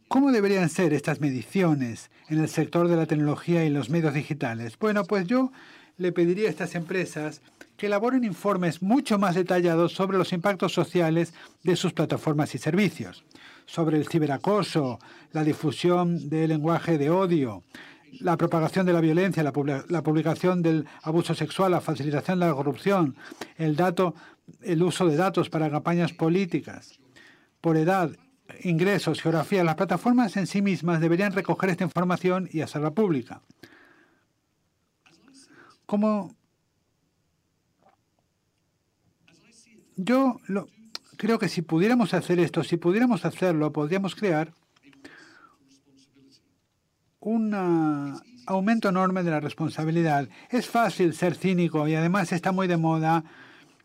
¿Cómo 0.09 0.33
deberían 0.33 0.71
ser 0.71 0.95
estas 0.95 1.21
mediciones 1.21 2.11
en 2.29 2.41
el 2.41 2.49
sector 2.49 2.89
de 2.89 2.97
la 2.97 3.07
tecnología 3.07 3.65
y 3.65 3.71
los 3.71 3.91
medios 3.91 4.15
digitales? 4.15 4.79
Bueno, 4.79 5.05
pues 5.05 5.27
yo 5.27 5.51
le 5.97 6.13
pediría 6.13 6.47
a 6.47 6.51
estas 6.51 6.75
empresas 6.75 7.43
que 7.77 7.87
elaboren 7.87 8.25
informes 8.25 8.83
mucho 8.83 9.19
más 9.19 9.35
detallados 9.35 9.93
sobre 9.93 10.19
los 10.19 10.33
impactos 10.33 10.73
sociales 10.73 11.35
de 11.63 11.77
sus 11.77 11.93
plataformas 11.93 12.55
y 12.55 12.59
servicios, 12.59 13.25
sobre 13.67 13.99
el 13.99 14.09
ciberacoso, 14.09 14.99
la 15.33 15.45
difusión 15.45 16.29
del 16.29 16.49
lenguaje 16.49 16.99
de 16.99 17.11
odio, 17.11 17.63
la 18.21 18.37
propagación 18.37 18.87
de 18.87 18.93
la 18.93 19.01
violencia, 19.01 19.43
la, 19.43 19.53
publicación 20.03 20.63
del 20.63 20.87
abuso 21.03 21.35
sexual, 21.35 21.73
la 21.73 21.81
facilitación 21.81 22.41
de 22.41 22.47
la 22.47 22.55
corrupción, 22.55 23.17
el, 23.57 23.77
el 24.63 24.83
uso 24.83 25.07
de 25.07 25.17
datos 25.17 25.51
para 25.51 25.71
campañas 25.71 26.13
políticas, 26.13 26.99
por 27.61 27.77
edad 27.77 28.11
ingresos, 28.63 29.21
geografía, 29.21 29.65
las 29.65 29.75
plataformas 29.75 30.37
en 30.37 30.47
sí 30.47 30.63
mismas 30.63 31.01
deberían 31.01 31.33
recoger 31.33 31.71
esta 31.71 31.85
información 31.85 32.49
y 32.53 32.61
hacerla 32.61 32.93
pública. 32.93 33.43
Como 35.87 36.35
yo 39.97 40.41
creo 41.17 41.39
que 41.39 41.49
si 41.49 41.63
pudiéramos 41.63 42.15
hacer 42.15 42.39
esto, 42.39 42.63
si 42.63 42.77
pudiéramos 42.77 43.25
hacerlo, 43.25 43.73
podríamos 43.73 44.15
crear 44.15 44.53
un 47.21 47.53
aumento 48.47 48.89
enorme 48.89 49.23
de 49.23 49.31
la 49.31 49.41
responsabilidad. 49.41 50.29
Es 50.51 50.67
fácil 50.67 51.15
ser 51.15 51.35
cínico 51.35 51.89
y 51.89 51.95
además 51.95 52.33
está 52.33 52.53
muy 52.53 52.67
de 52.67 52.77
moda 52.77 53.25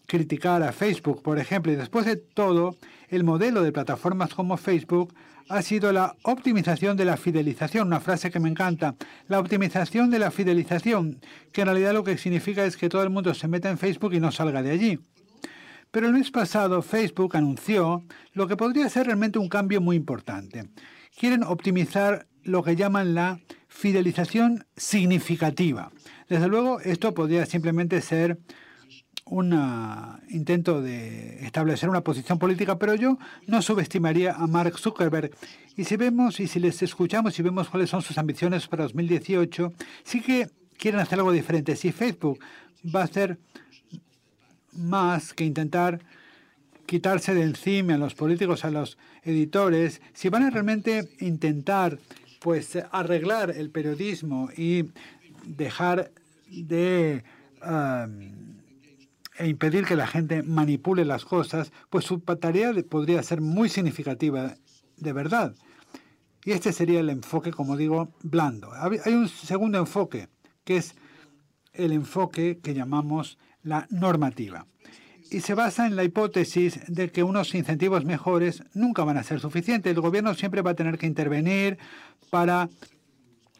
criticar 0.07 0.63
a 0.63 0.71
Facebook, 0.71 1.21
por 1.21 1.39
ejemplo, 1.39 1.71
y 1.71 1.75
después 1.75 2.05
de 2.05 2.17
todo, 2.17 2.77
el 3.09 3.23
modelo 3.23 3.63
de 3.63 3.71
plataformas 3.71 4.33
como 4.33 4.57
Facebook 4.57 5.13
ha 5.49 5.61
sido 5.61 5.91
la 5.91 6.15
optimización 6.23 6.95
de 6.97 7.05
la 7.05 7.17
fidelización, 7.17 7.87
una 7.87 7.99
frase 7.99 8.31
que 8.31 8.39
me 8.39 8.49
encanta, 8.49 8.95
la 9.27 9.39
optimización 9.39 10.09
de 10.09 10.19
la 10.19 10.31
fidelización, 10.31 11.19
que 11.51 11.61
en 11.61 11.67
realidad 11.67 11.93
lo 11.93 12.03
que 12.03 12.17
significa 12.17 12.65
es 12.65 12.77
que 12.77 12.89
todo 12.89 13.03
el 13.03 13.09
mundo 13.09 13.33
se 13.33 13.47
meta 13.47 13.69
en 13.69 13.77
Facebook 13.77 14.13
y 14.13 14.19
no 14.19 14.31
salga 14.31 14.63
de 14.63 14.71
allí. 14.71 14.99
Pero 15.91 16.07
el 16.07 16.13
mes 16.13 16.31
pasado 16.31 16.81
Facebook 16.81 17.37
anunció 17.37 18.03
lo 18.33 18.47
que 18.47 18.57
podría 18.57 18.89
ser 18.89 19.05
realmente 19.05 19.37
un 19.37 19.49
cambio 19.49 19.79
muy 19.79 19.95
importante. 19.95 20.69
Quieren 21.15 21.43
optimizar 21.43 22.25
lo 22.43 22.63
que 22.63 22.75
llaman 22.75 23.13
la 23.13 23.39
fidelización 23.67 24.65
significativa. 24.75 25.91
Desde 26.29 26.47
luego, 26.47 26.79
esto 26.79 27.13
podría 27.13 27.45
simplemente 27.45 28.01
ser 28.01 28.39
un 29.33 29.51
intento 30.29 30.79
de 30.83 31.43
establecer 31.43 31.89
una 31.89 32.01
posición 32.01 32.37
política, 32.37 32.77
pero 32.77 32.93
yo 32.93 33.17
no 33.47 33.63
subestimaría 33.63 34.33
a 34.33 34.45
Mark 34.45 34.77
Zuckerberg. 34.77 35.31
Y 35.75 35.85
si 35.85 35.95
vemos 35.95 36.39
y 36.39 36.47
si 36.47 36.59
les 36.59 36.83
escuchamos 36.83 37.39
y 37.39 37.41
vemos 37.41 37.67
cuáles 37.67 37.89
son 37.89 38.03
sus 38.03 38.19
ambiciones 38.19 38.67
para 38.67 38.83
2018, 38.83 39.73
sí 40.03 40.21
que 40.21 40.51
quieren 40.77 40.99
hacer 40.99 41.17
algo 41.17 41.31
diferente. 41.31 41.75
Si 41.75 41.91
Facebook 41.91 42.37
va 42.95 43.01
a 43.01 43.05
hacer 43.05 43.39
más 44.73 45.33
que 45.33 45.45
intentar 45.45 45.99
quitarse 46.85 47.33
de 47.33 47.41
encima 47.41 47.95
a 47.95 47.97
los 47.97 48.13
políticos, 48.13 48.65
a 48.65 48.69
los 48.69 48.99
editores, 49.23 49.99
si 50.13 50.29
van 50.29 50.43
a 50.43 50.51
realmente 50.51 51.09
intentar 51.21 51.97
pues 52.39 52.77
arreglar 52.91 53.49
el 53.49 53.71
periodismo 53.71 54.49
y 54.55 54.91
dejar 55.43 56.11
de 56.51 57.23
e 59.37 59.47
impedir 59.47 59.85
que 59.85 59.95
la 59.95 60.07
gente 60.07 60.43
manipule 60.43 61.05
las 61.05 61.25
cosas, 61.25 61.71
pues 61.89 62.05
su 62.05 62.19
tarea 62.19 62.71
podría 62.89 63.23
ser 63.23 63.41
muy 63.41 63.69
significativa 63.69 64.55
de 64.97 65.13
verdad. 65.13 65.55
Y 66.45 66.51
este 66.51 66.73
sería 66.73 66.99
el 66.99 67.09
enfoque, 67.09 67.51
como 67.51 67.77
digo, 67.77 68.13
blando. 68.21 68.71
Hay 68.73 69.13
un 69.13 69.29
segundo 69.29 69.77
enfoque, 69.77 70.27
que 70.63 70.77
es 70.77 70.95
el 71.73 71.93
enfoque 71.93 72.59
que 72.61 72.73
llamamos 72.73 73.37
la 73.63 73.87
normativa. 73.89 74.67
Y 75.31 75.39
se 75.39 75.55
basa 75.55 75.87
en 75.87 75.95
la 75.95 76.03
hipótesis 76.03 76.81
de 76.87 77.09
que 77.11 77.23
unos 77.23 77.55
incentivos 77.55 78.05
mejores 78.05 78.63
nunca 78.73 79.03
van 79.03 79.17
a 79.17 79.23
ser 79.23 79.39
suficientes. 79.39 79.95
El 79.95 80.01
gobierno 80.01 80.35
siempre 80.35 80.61
va 80.61 80.71
a 80.71 80.75
tener 80.75 80.97
que 80.97 81.07
intervenir 81.07 81.79
para 82.29 82.69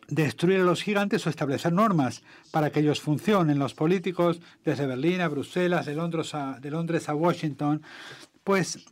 destruir 0.08 0.62
a 0.62 0.64
los 0.64 0.84
gigantes 0.84 1.26
o 1.26 1.30
establecer 1.30 1.74
normas 1.74 2.24
para 2.52 2.72
que 2.72 2.80
ellos 2.80 3.02
funcionen. 3.02 3.60
Los 3.60 3.74
políticos, 3.74 4.42
desde 4.64 4.86
Berlín 4.86 5.22
a 5.22 5.28
Bruselas, 5.28 5.86
de 5.86 5.96
Londres 5.96 7.10
a, 7.10 7.16
Washington, 7.16 7.82
pues 8.44 8.86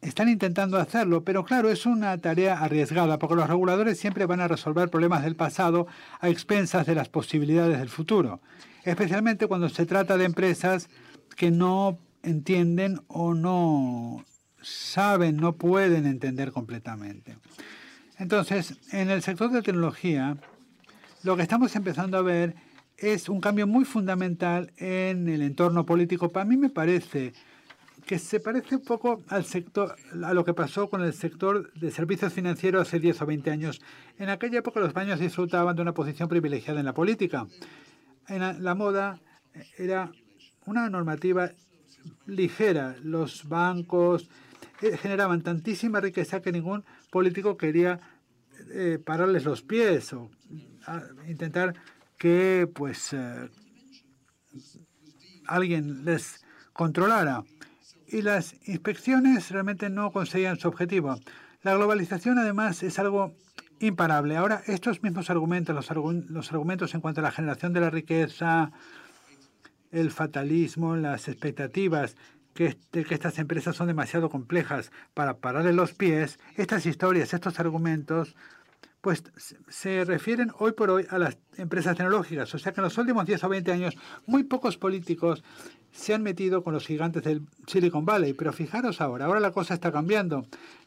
están 0.00 0.28
intentando 0.28 0.78
hacerlo, 0.78 1.24
pero 1.24 1.44
claro, 1.44 1.70
es 1.70 1.86
una 1.86 2.16
tarea 2.18 2.60
arriesgada 2.60 3.18
porque 3.18 3.34
los 3.34 3.48
reguladores 3.48 3.98
siempre 3.98 4.26
van 4.26 4.40
a 4.40 4.48
resolver 4.48 4.90
problemas 4.90 5.22
del 5.22 5.36
pasado 5.36 5.86
a 6.20 6.28
expensas 6.28 6.86
de 6.86 6.94
las 6.94 7.08
posibilidades 7.08 7.78
del 7.78 7.88
futuro, 7.88 8.40
especialmente 8.84 9.46
cuando 9.46 9.68
se 9.68 9.86
trata 9.86 10.16
de 10.16 10.26
empresas 10.26 10.88
que 11.34 11.50
no 11.50 11.98
entienden 12.22 13.00
o 13.08 13.34
no 13.34 14.24
saben, 14.62 15.36
no 15.36 15.56
pueden 15.56 16.06
entender 16.06 16.52
completamente. 16.52 17.36
Entonces, 18.18 18.78
en 18.92 19.10
el 19.10 19.22
sector 19.22 19.50
de 19.50 19.62
tecnología, 19.62 20.36
lo 21.22 21.36
que 21.36 21.42
estamos 21.42 21.74
empezando 21.76 22.16
a 22.16 22.22
ver 22.22 22.54
es 22.96 23.28
un 23.28 23.40
cambio 23.40 23.66
muy 23.66 23.84
fundamental 23.84 24.72
en 24.78 25.28
el 25.28 25.42
entorno 25.42 25.84
político. 25.84 26.30
Para 26.30 26.46
mí 26.46 26.56
me 26.56 26.70
parece 26.70 27.34
que 28.06 28.18
se 28.18 28.40
parece 28.40 28.76
un 28.76 28.84
poco 28.84 29.22
al 29.28 29.44
sector, 29.44 29.96
a 30.24 30.32
lo 30.32 30.44
que 30.44 30.54
pasó 30.54 30.88
con 30.88 31.02
el 31.02 31.12
sector 31.12 31.72
de 31.74 31.90
servicios 31.90 32.32
financieros 32.32 32.88
hace 32.88 33.00
10 33.00 33.20
o 33.22 33.26
20 33.26 33.50
años. 33.50 33.82
En 34.18 34.30
aquella 34.30 34.60
época 34.60 34.80
los 34.80 34.94
baños 34.94 35.18
disfrutaban 35.18 35.74
de 35.74 35.82
una 35.82 35.92
posición 35.92 36.28
privilegiada 36.28 36.80
en 36.80 36.86
la 36.86 36.94
política. 36.94 37.46
La 38.28 38.74
moda 38.74 39.20
era 39.76 40.10
una 40.64 40.88
normativa 40.88 41.50
ligera. 42.26 42.96
Los 43.02 43.48
bancos 43.48 44.30
eh, 44.80 44.96
generaban 44.96 45.42
tantísima 45.42 46.00
riqueza 46.00 46.40
que 46.40 46.52
ningún 46.52 46.84
político 47.10 47.56
quería 47.56 48.00
eh, 48.70 48.98
pararles 49.04 49.44
los 49.44 49.62
pies 49.62 50.12
o 50.12 50.30
intentar 51.28 51.74
que 52.16 52.68
pues 52.72 53.12
eh, 53.12 53.50
alguien 55.46 56.04
les 56.04 56.44
controlara 56.72 57.44
y 58.08 58.22
las 58.22 58.54
inspecciones 58.68 59.50
realmente 59.50 59.90
no 59.90 60.12
conseguían 60.12 60.58
su 60.58 60.68
objetivo. 60.68 61.18
La 61.62 61.74
globalización 61.74 62.38
además 62.38 62.82
es 62.82 62.98
algo 62.98 63.34
imparable. 63.80 64.36
Ahora 64.36 64.62
estos 64.66 65.02
mismos 65.02 65.30
argumentos, 65.30 65.74
los, 65.74 66.50
argumentos 66.52 66.94
en 66.94 67.00
cuanto 67.00 67.20
a 67.20 67.24
la 67.24 67.32
generación 67.32 67.72
de 67.72 67.80
la 67.80 67.90
riqueza, 67.90 68.70
el 69.90 70.10
fatalismo, 70.10 70.96
las 70.96 71.28
expectativas 71.28 72.16
que, 72.56 72.76
que 72.90 73.14
estas 73.14 73.38
empresas 73.38 73.76
son 73.76 73.86
demasiado 73.86 74.28
complejas 74.30 74.90
para 75.14 75.36
pararle 75.36 75.72
los 75.72 75.92
pies, 75.92 76.40
estas 76.56 76.86
historias, 76.86 77.32
estos 77.32 77.60
argumentos 77.60 78.34
pues 79.06 79.22
se 79.68 80.04
refieren 80.04 80.50
hoy 80.58 80.72
por 80.72 80.90
hoy 80.90 81.06
a 81.10 81.18
las 81.18 81.38
empresas 81.56 81.96
tecnológicas. 81.96 82.52
O 82.52 82.58
sea 82.58 82.72
que 82.72 82.80
en 82.80 82.86
los 82.86 82.98
últimos 82.98 83.24
10 83.24 83.44
o 83.44 83.48
20 83.48 83.70
años 83.70 83.96
muy 84.26 84.42
pocos 84.42 84.76
políticos 84.78 85.44
se 85.92 86.12
han 86.12 86.24
metido 86.24 86.64
con 86.64 86.74
los 86.74 86.84
gigantes 86.84 87.22
del 87.22 87.42
Silicon 87.68 88.04
Valley. 88.04 88.32
Pero 88.32 88.52
fijaros 88.52 89.00
ahora, 89.00 89.26
ahora 89.26 89.38
la 89.38 89.52
cosa 89.52 89.74
está 89.74 89.92
cambiando. 89.92 90.44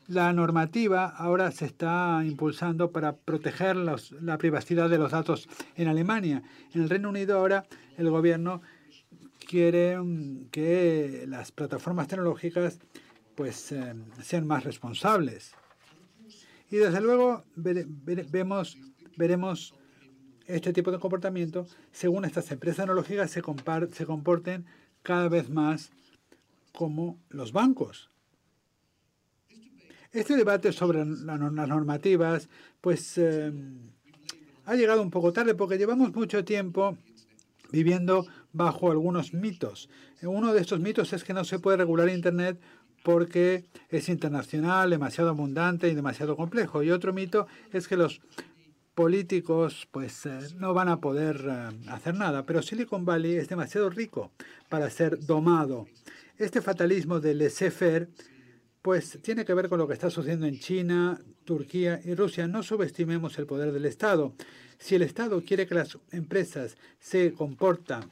La 0.10 0.34
normativa 0.34 1.06
ahora 1.06 1.50
se 1.52 1.64
está 1.64 2.22
impulsando 2.26 2.92
para 2.92 3.16
proteger 3.16 3.78
la 3.78 4.38
privacidad 4.38 4.90
de 4.90 4.98
los 4.98 5.12
datos 5.12 5.48
en 5.78 5.88
Alemania. 5.88 6.44
En 6.74 6.82
el 6.82 6.90
Reino 6.90 7.08
Unido 7.08 7.38
ahora 7.38 7.68
el 7.98 8.10
gobierno 8.10 8.62
quiere 9.50 9.98
mm, 9.98 10.50
que 10.52 11.26
las 11.28 11.52
plataformas 11.52 12.08
tecnológicas 12.08 12.80
pues 13.34 13.72
eh, 13.72 13.96
sean 14.22 14.46
más 14.46 14.64
responsables. 14.64 15.54
Y 16.70 16.76
desde 16.76 17.02
luego 17.02 17.44
vemos, 17.56 18.78
veremos 19.18 19.74
este 20.46 20.72
tipo 20.72 20.92
de 20.92 21.00
comportamiento 21.00 21.66
según 21.92 22.26
estas 22.26 22.52
empresas 22.52 22.86
tecnológicas 22.86 23.32
se, 23.32 23.42
se 23.92 24.06
comporten 24.06 24.66
cada 25.02 25.30
vez 25.30 25.50
más 25.50 25.90
como 26.72 27.18
los 27.30 27.52
bancos. 27.52 28.12
Este 30.12 30.36
debate 30.36 30.72
sobre 30.74 31.06
las 31.06 31.40
normativas, 31.40 32.50
pues 32.82 33.18
eh, 33.18 33.52
ha 34.66 34.76
llegado 34.76 35.02
un 35.02 35.10
poco 35.10 35.34
tarde 35.34 35.56
porque 35.56 35.78
llevamos 35.80 36.14
mucho 36.14 36.46
tiempo 36.46 36.98
viviendo 37.72 38.26
bajo 38.54 38.92
algunos 38.92 39.34
mitos. 39.34 39.90
Uno 40.22 40.54
de 40.54 40.62
estos 40.62 40.80
mitos 40.80 41.14
es 41.14 41.24
que 41.24 41.34
no 41.34 41.44
se 41.44 41.60
puede 41.60 41.78
regular 41.78 42.10
Internet 42.10 42.60
porque 43.04 43.66
es 43.90 44.10
internacional, 44.10 44.90
demasiado 44.90 45.30
abundante 45.30 45.90
y 45.90 45.96
demasiado 45.96 46.36
complejo. 46.36 46.84
Y 46.84 46.92
otro 46.92 47.14
mito 47.14 47.48
es 47.72 47.88
que 47.88 47.98
los 47.98 48.22
políticos 48.96 49.88
pues 49.92 50.26
eh, 50.26 50.40
no 50.58 50.74
van 50.74 50.90
a 50.90 51.00
poder 51.00 51.46
eh, 51.48 51.90
hacer 51.90 52.16
nada, 52.16 52.46
pero 52.46 52.62
Silicon 52.62 53.06
Valley 53.06 53.36
es 53.36 53.48
demasiado 53.48 53.90
rico 53.90 54.32
para 54.68 54.90
ser 54.90 55.26
domado. 55.26 55.88
Este 56.38 56.62
fatalismo 56.62 57.20
del 57.20 57.38
laissez-faire 57.38 58.10
pues 58.82 59.20
tiene 59.22 59.44
que 59.44 59.54
ver 59.54 59.68
con 59.68 59.78
lo 59.78 59.88
que 59.88 59.94
está 59.94 60.10
sucediendo 60.10 60.46
en 60.46 60.60
China, 60.60 61.20
Turquía 61.44 62.00
y 62.04 62.16
Rusia. 62.16 62.48
No 62.48 62.64
subestimemos 62.64 63.38
el 63.38 63.46
poder 63.46 63.72
del 63.74 63.86
Estado. 63.86 64.34
Si 64.78 64.96
el 64.96 65.02
Estado 65.02 65.42
quiere 65.44 65.68
que 65.68 65.76
las 65.76 65.98
empresas 66.12 66.78
se 67.00 67.34
comporten 67.34 68.10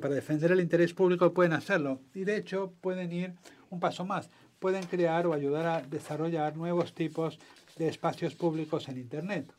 para 0.00 0.14
defender 0.14 0.52
el 0.52 0.60
interés 0.60 0.92
público, 0.92 1.32
pueden 1.32 1.54
hacerlo. 1.54 2.00
Y 2.14 2.24
de 2.24 2.36
hecho 2.36 2.74
pueden 2.82 3.12
ir 3.12 3.34
un 3.70 3.80
paso 3.80 4.04
más. 4.04 4.28
Pueden 4.58 4.84
crear 4.84 5.26
o 5.26 5.32
ayudar 5.32 5.66
a 5.66 5.82
desarrollar 5.82 6.54
nuevos 6.54 6.94
tipos 6.94 7.38
de 7.78 7.88
espacios 7.88 8.34
públicos 8.34 8.88
en 8.88 8.98
Internet. 8.98 9.50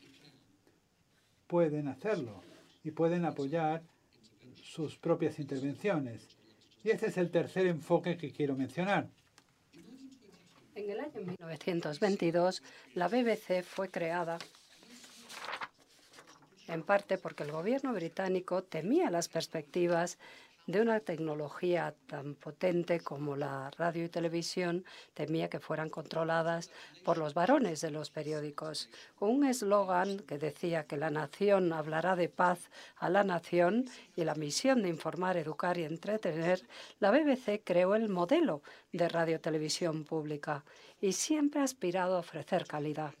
Pueden 1.48 1.88
hacerlo 1.88 2.40
y 2.84 2.92
pueden 2.92 3.24
apoyar 3.24 3.82
sus 4.62 4.96
propias 4.96 5.40
intervenciones. 5.40 6.28
Y 6.84 6.90
este 6.90 7.06
es 7.06 7.16
el 7.16 7.30
tercer 7.32 7.66
enfoque 7.66 8.16
que 8.16 8.30
quiero 8.30 8.56
mencionar. 8.56 9.08
En 10.74 10.90
el 10.90 11.00
año 11.00 11.20
1922, 11.20 12.62
la 12.94 13.08
BBC 13.08 13.62
fue 13.62 13.88
creada 13.90 14.38
en 16.68 16.82
parte 16.82 17.18
porque 17.18 17.42
el 17.42 17.52
gobierno 17.52 17.92
británico 17.92 18.62
temía 18.62 19.10
las 19.10 19.28
perspectivas 19.28 20.18
de 20.66 20.80
una 20.80 21.00
tecnología 21.00 21.94
tan 22.06 22.34
potente 22.34 23.00
como 23.00 23.36
la 23.36 23.70
radio 23.72 24.04
y 24.04 24.08
televisión 24.08 24.84
temía 25.14 25.48
que 25.48 25.60
fueran 25.60 25.90
controladas 25.90 26.70
por 27.04 27.18
los 27.18 27.34
varones 27.34 27.80
de 27.80 27.90
los 27.90 28.10
periódicos. 28.10 28.88
Un 29.18 29.44
eslogan 29.44 30.18
que 30.20 30.38
decía 30.38 30.86
que 30.86 30.96
la 30.96 31.10
nación 31.10 31.72
hablará 31.72 32.16
de 32.16 32.28
paz 32.28 32.70
a 32.96 33.08
la 33.08 33.24
nación 33.24 33.86
y 34.16 34.24
la 34.24 34.34
misión 34.34 34.82
de 34.82 34.88
informar, 34.88 35.36
educar 35.36 35.78
y 35.78 35.84
entretener, 35.84 36.66
la 37.00 37.10
BBC 37.10 37.62
creó 37.64 37.94
el 37.94 38.08
modelo 38.08 38.62
de 38.92 39.08
radio-televisión 39.08 40.04
pública 40.04 40.64
y 41.00 41.12
siempre 41.12 41.60
ha 41.60 41.64
aspirado 41.64 42.16
a 42.16 42.20
ofrecer 42.20 42.66
calidad, 42.66 43.14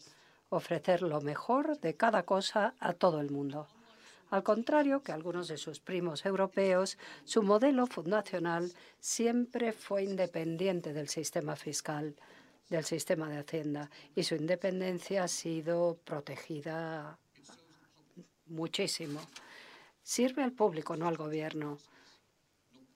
ofrecer 0.48 1.02
lo 1.02 1.20
mejor 1.20 1.78
de 1.80 1.96
cada 1.96 2.22
cosa 2.24 2.74
a 2.78 2.92
todo 2.92 3.20
el 3.20 3.30
mundo. 3.30 3.66
Al 4.32 4.42
contrario 4.42 5.02
que 5.02 5.12
algunos 5.12 5.46
de 5.46 5.58
sus 5.58 5.78
primos 5.78 6.24
europeos, 6.24 6.96
su 7.22 7.42
modelo 7.42 7.86
fundacional 7.86 8.72
siempre 8.98 9.72
fue 9.72 10.04
independiente 10.04 10.94
del 10.94 11.10
sistema 11.10 11.54
fiscal, 11.54 12.16
del 12.70 12.82
sistema 12.86 13.28
de 13.28 13.36
Hacienda, 13.36 13.90
y 14.16 14.22
su 14.22 14.34
independencia 14.34 15.24
ha 15.24 15.28
sido 15.28 15.98
protegida 16.06 17.18
muchísimo. 18.46 19.20
Sirve 20.02 20.42
al 20.42 20.52
público, 20.52 20.96
no 20.96 21.08
al 21.08 21.18
gobierno 21.18 21.76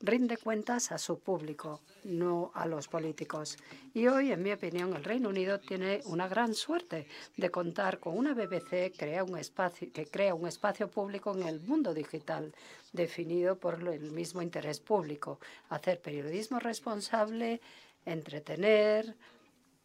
rinde 0.00 0.36
cuentas 0.36 0.92
a 0.92 0.98
su 0.98 1.18
público, 1.18 1.80
no 2.04 2.50
a 2.54 2.66
los 2.66 2.88
políticos. 2.88 3.56
Y 3.94 4.06
hoy, 4.06 4.32
en 4.32 4.42
mi 4.42 4.52
opinión, 4.52 4.94
el 4.94 5.04
Reino 5.04 5.28
Unido 5.28 5.58
tiene 5.58 6.00
una 6.04 6.28
gran 6.28 6.54
suerte 6.54 7.06
de 7.36 7.50
contar 7.50 7.98
con 7.98 8.16
una 8.16 8.34
BBC 8.34 8.92
que 8.92 10.08
crea 10.10 10.34
un 10.34 10.46
espacio 10.48 10.88
público 10.88 11.34
en 11.34 11.42
el 11.42 11.60
mundo 11.60 11.94
digital, 11.94 12.54
definido 12.92 13.58
por 13.58 13.80
el 13.88 14.10
mismo 14.12 14.42
interés 14.42 14.80
público, 14.80 15.40
hacer 15.68 16.00
periodismo 16.00 16.58
responsable, 16.58 17.60
entretener, 18.04 19.16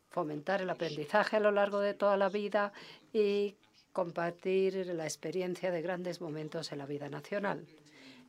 fomentar 0.09 0.61
el 0.61 0.69
aprendizaje 0.69 1.37
a 1.37 1.39
lo 1.39 1.51
largo 1.51 1.79
de 1.79 1.93
toda 1.93 2.17
la 2.17 2.29
vida 2.29 2.73
y 3.13 3.55
compartir 3.93 4.87
la 4.87 5.03
experiencia 5.03 5.71
de 5.71 5.81
grandes 5.81 6.21
momentos 6.21 6.71
en 6.71 6.77
la 6.77 6.85
vida 6.85 7.09
nacional. 7.09 7.65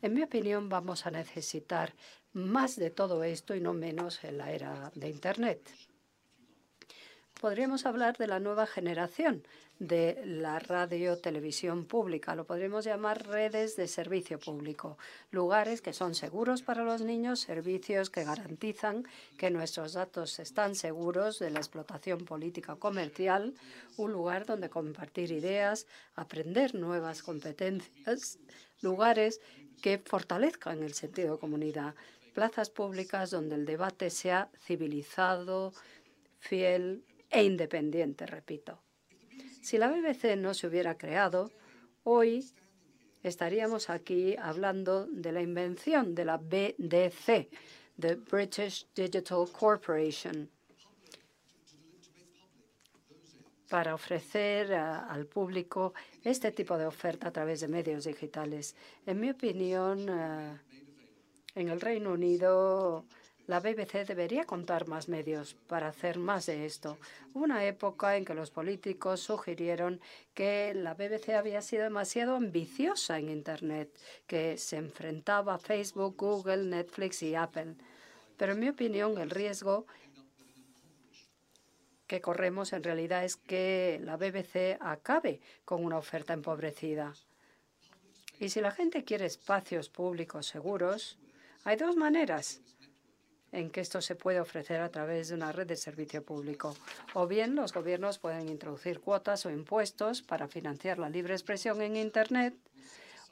En 0.03 0.15
mi 0.15 0.23
opinión, 0.25 0.69
vamos 0.69 1.07
a 1.07 1.13
necesitar 1.13 1.95
más 2.33 2.75
de 2.75 2.91
todo 2.91 3.23
esto 3.23 3.55
y 3.55 3.61
no 3.61 3.73
menos 3.73 4.25
en 4.25 4.39
la 4.39 4.51
era 4.51 4.91
de 4.97 5.09
Internet. 5.09 5.71
Podríamos 7.41 7.87
hablar 7.87 8.17
de 8.17 8.27
la 8.27 8.41
nueva 8.41 8.67
generación 8.67 9.45
de 9.79 10.21
la 10.25 10.59
radio 10.61 11.19
televisión 11.19 11.87
pública. 11.87 12.35
Lo 12.35 12.45
podríamos 12.45 12.85
llamar 12.85 13.27
redes 13.27 13.75
de 13.77 13.89
servicio 13.89 14.39
público, 14.39 14.99
lugares 15.31 15.83
que 15.83 15.93
son 15.93 16.15
seguros 16.15 16.63
para 16.63 16.85
los 16.85 17.01
niños, 17.01 17.41
servicios 17.41 18.11
que 18.11 18.25
garantizan 18.25 19.05
que 19.39 19.51
nuestros 19.51 19.95
datos 19.95 20.39
están 20.39 20.75
seguros 20.75 21.39
de 21.39 21.51
la 21.51 21.59
explotación 21.59 22.25
política 22.25 22.77
comercial, 22.77 23.55
un 23.97 24.13
lugar 24.13 24.47
donde 24.47 24.71
compartir 24.71 25.33
ideas, 25.33 25.87
aprender 26.15 26.77
nuevas 26.77 27.23
competencias, 27.23 28.39
lugares 28.83 29.41
que 29.83 29.99
fortalezcan 29.99 30.83
el 30.83 30.95
sentido 30.95 31.35
de 31.35 31.41
comunidad, 31.41 31.95
plazas 32.33 32.71
públicas 32.71 33.31
donde 33.31 33.57
el 33.57 33.67
debate 33.67 34.09
sea 34.09 34.49
civilizado, 34.65 35.75
fiel 36.39 37.05
e 37.29 37.45
independiente, 37.45 38.25
repito. 38.25 38.81
Si 39.61 39.77
la 39.77 39.89
BBC 39.89 40.37
no 40.37 40.55
se 40.55 40.69
hubiera 40.69 40.97
creado, 40.97 41.51
hoy 42.05 42.47
estaríamos 43.23 43.91
aquí 43.91 44.37
hablando 44.37 45.07
de 45.07 45.33
la 45.33 45.43
invención 45.43 46.15
de 46.15 46.25
la 46.25 46.39
BDC, 46.39 47.49
the 47.99 48.15
British 48.15 48.87
Digital 48.95 49.47
Corporation, 49.53 50.51
para 53.73 53.95
ofrecer 53.95 54.75
al 54.75 55.25
público 55.25 55.95
este 56.23 56.53
tipo 56.53 56.77
de 56.77 56.85
oferta 56.85 57.29
a 57.29 57.33
través 57.33 57.63
de 57.63 57.69
medios 57.69 58.05
digitales. 58.05 58.77
En 59.07 59.19
mi 59.19 59.31
opinión, 59.31 60.11
eh, 60.11 60.59
en 61.55 61.71
el 61.71 61.81
Reino 61.81 62.13
Unido 62.13 63.07
la 63.47 63.61
BBC 63.61 64.05
debería 64.07 64.45
contar 64.45 64.89
más 64.89 65.09
medios 65.09 65.55
para 65.69 65.89
hacer 65.89 66.19
más 66.19 66.45
de 66.45 66.67
esto. 66.67 66.99
Una 67.33 67.65
época 67.65 68.19
en 68.19 68.27
que 68.27 68.35
los 68.35 68.51
políticos 68.51 69.21
sugirieron 69.21 70.03
que 70.35 70.75
la 70.75 70.93
BBC 70.93 71.31
había 71.35 71.63
sido 71.63 71.85
demasiado 71.85 72.37
ambiciosa 72.37 73.19
en 73.19 73.31
Internet, 73.31 73.89
que 74.27 74.59
se 74.59 74.77
enfrentaba 74.77 75.55
a 75.55 75.59
Facebook, 75.59 76.17
Google, 76.19 76.65
Netflix 76.65 77.23
y 77.23 77.35
Apple. 77.35 77.77
Pero 78.37 78.53
en 78.53 78.61
mi 78.61 78.69
opinión, 78.69 79.17
el 79.17 79.31
riesgo 79.31 79.87
que 82.13 82.21
corremos 82.21 82.75
en 82.75 82.83
realidad 82.83 83.25
es 83.25 83.37
que 83.37 83.99
la 84.05 84.19
BBC 84.19 84.77
acabe 84.81 85.41
con 85.65 85.83
una 85.83 85.97
oferta 85.97 86.35
empobrecida. 86.35 87.15
Y 88.39 88.51
si 88.51 88.61
la 88.61 88.71
gente 88.71 89.03
quiere 89.03 89.25
espacios 89.25 89.89
públicos 89.89 90.45
seguros, 90.45 91.19
hay 91.65 91.77
dos 91.77 91.97
maneras 91.97 92.61
en 93.51 93.71
que 93.71 93.81
esto 93.81 94.03
se 94.03 94.15
puede 94.15 94.41
ofrecer 94.41 94.83
a 94.83 94.91
través 94.91 95.29
de 95.29 95.37
una 95.37 95.53
red 95.53 95.67
de 95.67 95.77
servicio 95.77 96.23
público. 96.23 96.77
O 97.15 97.27
bien 97.27 97.55
los 97.55 97.73
gobiernos 97.73 98.19
pueden 98.19 98.47
introducir 98.51 99.01
cuotas 99.01 99.47
o 99.47 99.51
impuestos 99.51 100.21
para 100.21 100.49
financiar 100.49 100.99
la 100.99 101.09
libre 101.09 101.33
expresión 101.33 101.81
en 101.81 101.97
Internet, 101.97 102.55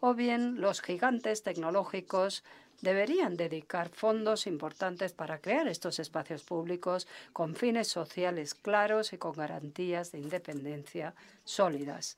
o 0.01 0.14
bien 0.14 0.59
los 0.59 0.81
gigantes 0.81 1.43
tecnológicos 1.43 2.45
deberían 2.81 3.37
dedicar 3.37 3.89
fondos 3.89 4.47
importantes 4.47 5.12
para 5.12 5.39
crear 5.39 5.68
estos 5.68 5.99
espacios 5.99 6.43
públicos 6.43 7.07
con 7.33 7.55
fines 7.55 7.89
sociales 7.89 8.55
claros 8.55 9.12
y 9.12 9.18
con 9.18 9.33
garantías 9.33 10.12
de 10.12 10.18
independencia 10.18 11.14
sólidas. 11.45 12.16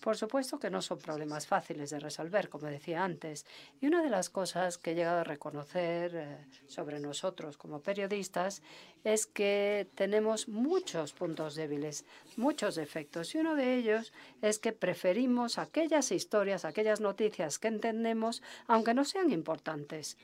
Por 0.00 0.16
supuesto 0.16 0.58
que 0.60 0.70
no 0.70 0.80
son 0.80 0.98
problemas 0.98 1.46
fáciles 1.46 1.90
de 1.90 1.98
resolver, 1.98 2.48
como 2.48 2.68
decía 2.68 3.02
antes. 3.02 3.44
Y 3.80 3.86
una 3.86 4.02
de 4.02 4.10
las 4.10 4.30
cosas 4.30 4.78
que 4.78 4.92
he 4.92 4.94
llegado 4.94 5.20
a 5.20 5.24
reconocer 5.24 6.12
eh, 6.14 6.46
sobre 6.68 7.00
nosotros 7.00 7.56
como 7.56 7.80
periodistas 7.80 8.62
es 9.02 9.26
que 9.26 9.88
tenemos 9.96 10.48
muchos 10.48 11.12
puntos 11.12 11.56
débiles, 11.56 12.04
muchos 12.36 12.76
defectos. 12.76 13.34
Y 13.34 13.38
uno 13.38 13.56
de 13.56 13.76
ellos 13.76 14.12
es 14.40 14.58
que 14.58 14.72
preferimos 14.72 15.58
aquellas 15.58 16.12
historias, 16.12 16.64
aquellas 16.64 17.00
noticias 17.00 17.58
que 17.58 17.68
entendemos, 17.68 18.42
aunque 18.68 18.94
no 18.94 19.04
sean 19.04 19.30
importantes 19.30 20.16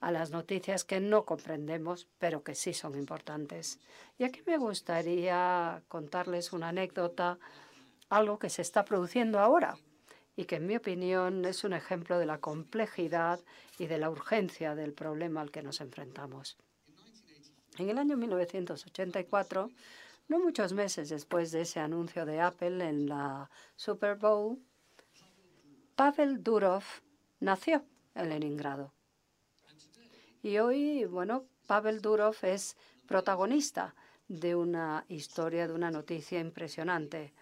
a 0.00 0.10
las 0.10 0.30
noticias 0.30 0.84
que 0.84 1.00
no 1.00 1.24
comprendemos, 1.24 2.08
pero 2.18 2.42
que 2.44 2.54
sí 2.54 2.74
son 2.74 2.94
importantes. 2.94 3.80
Y 4.18 4.24
aquí 4.24 4.42
me 4.46 4.58
gustaría 4.58 5.82
contarles 5.88 6.52
una 6.52 6.68
anécdota 6.68 7.38
algo 8.08 8.38
que 8.38 8.50
se 8.50 8.62
está 8.62 8.84
produciendo 8.84 9.38
ahora 9.38 9.76
y 10.36 10.44
que 10.44 10.56
en 10.56 10.66
mi 10.66 10.76
opinión 10.76 11.44
es 11.44 11.64
un 11.64 11.72
ejemplo 11.72 12.18
de 12.18 12.26
la 12.26 12.38
complejidad 12.38 13.40
y 13.78 13.86
de 13.86 13.98
la 13.98 14.10
urgencia 14.10 14.74
del 14.74 14.92
problema 14.92 15.40
al 15.40 15.50
que 15.50 15.62
nos 15.62 15.80
enfrentamos. 15.80 16.56
En 17.78 17.88
el 17.90 17.98
año 17.98 18.16
1984, 18.16 19.70
no 20.28 20.38
muchos 20.38 20.72
meses 20.72 21.08
después 21.08 21.52
de 21.52 21.62
ese 21.62 21.80
anuncio 21.80 22.24
de 22.24 22.40
Apple 22.40 22.88
en 22.88 23.08
la 23.08 23.50
Super 23.76 24.16
Bowl, 24.16 24.58
Pavel 25.94 26.42
Durov 26.42 26.82
nació 27.40 27.84
en 28.14 28.28
Leningrado. 28.28 28.92
Y 30.42 30.58
hoy, 30.58 31.04
bueno, 31.04 31.46
Pavel 31.66 32.00
Durov 32.00 32.36
es 32.42 32.76
protagonista 33.06 33.94
de 34.28 34.54
una 34.54 35.04
historia, 35.08 35.66
de 35.66 35.74
una 35.74 35.90
noticia 35.90 36.40
impresionante 36.40 37.32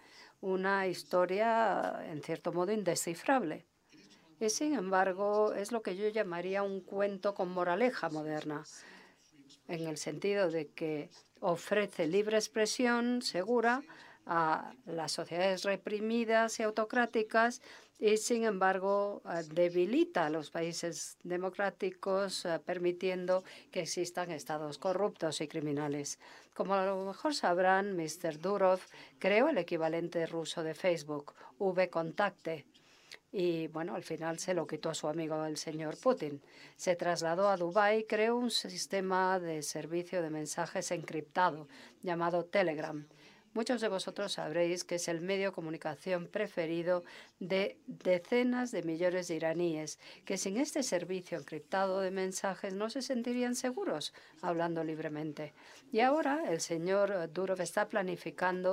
una 0.43 0.87
historia, 0.87 2.03
en 2.05 2.21
cierto 2.21 2.51
modo, 2.51 2.73
indescifrable. 2.73 3.65
Y, 4.41 4.49
sin 4.49 4.75
embargo, 4.75 5.53
es 5.53 5.71
lo 5.71 5.81
que 5.81 5.95
yo 5.95 6.09
llamaría 6.09 6.63
un 6.63 6.81
cuento 6.81 7.33
con 7.33 7.49
moraleja 7.49 8.09
moderna, 8.09 8.65
en 9.69 9.87
el 9.87 9.97
sentido 9.97 10.51
de 10.51 10.67
que 10.67 11.09
ofrece 11.39 12.07
libre 12.07 12.37
expresión 12.37 13.21
segura 13.21 13.83
a 14.25 14.73
las 14.85 15.13
sociedades 15.13 15.63
reprimidas 15.63 16.59
y 16.59 16.63
autocráticas 16.63 17.61
y, 17.99 18.17
sin 18.17 18.43
embargo, 18.43 19.21
eh, 19.25 19.43
debilita 19.51 20.25
a 20.25 20.29
los 20.29 20.49
países 20.49 21.17
democráticos, 21.23 22.45
eh, 22.45 22.59
permitiendo 22.65 23.43
que 23.71 23.81
existan 23.81 24.31
estados 24.31 24.77
corruptos 24.77 25.41
y 25.41 25.47
criminales. 25.47 26.19
Como 26.53 26.73
a 26.73 26.85
lo 26.85 27.05
mejor 27.05 27.33
sabrán, 27.33 27.95
Mr. 27.95 28.39
Durov 28.39 28.79
creó 29.19 29.49
el 29.49 29.57
equivalente 29.57 30.25
ruso 30.25 30.63
de 30.63 30.73
Facebook, 30.73 31.33
VKontakte, 31.59 32.65
y 33.31 33.65
bueno, 33.67 33.95
al 33.95 34.03
final 34.03 34.37
se 34.37 34.53
lo 34.53 34.67
quitó 34.67 34.91
a 34.91 34.93
su 34.93 35.07
amigo 35.07 35.43
el 35.45 35.57
señor 35.57 35.97
Putin. 35.97 36.39
Se 36.75 36.95
trasladó 36.95 37.49
a 37.49 37.57
Dubái 37.57 38.01
y 38.01 38.03
creó 38.03 38.35
un 38.37 38.51
sistema 38.51 39.39
de 39.39 39.63
servicio 39.63 40.21
de 40.21 40.29
mensajes 40.29 40.91
encriptado 40.91 41.67
llamado 42.03 42.45
Telegram 42.45 43.07
Muchos 43.53 43.81
de 43.81 43.87
vosotros 43.87 44.33
sabréis 44.33 44.83
que 44.83 44.95
es 44.95 45.07
el 45.07 45.21
medio 45.21 45.49
de 45.49 45.55
comunicación 45.55 46.27
preferido 46.27 47.03
de 47.39 47.77
decenas 47.85 48.71
de 48.71 48.81
millones 48.81 49.27
de 49.27 49.35
iraníes, 49.35 49.99
que 50.25 50.39
sin 50.39 50.57
este 50.57 50.81
servicio 50.81 51.37
encriptado 51.37 51.99
de 51.99 52.09
mensajes 52.09 52.73
no 52.73 52.89
se 52.89 53.03
sentirían 53.03 53.53
seguros 53.53 54.11
hablando 54.41 54.83
libremente. 54.83 55.53
Y 55.91 55.99
ahora 55.99 56.49
el 56.49 56.61
señor 56.61 57.31
Durov 57.31 57.61
está 57.61 57.89
planificando 57.89 58.71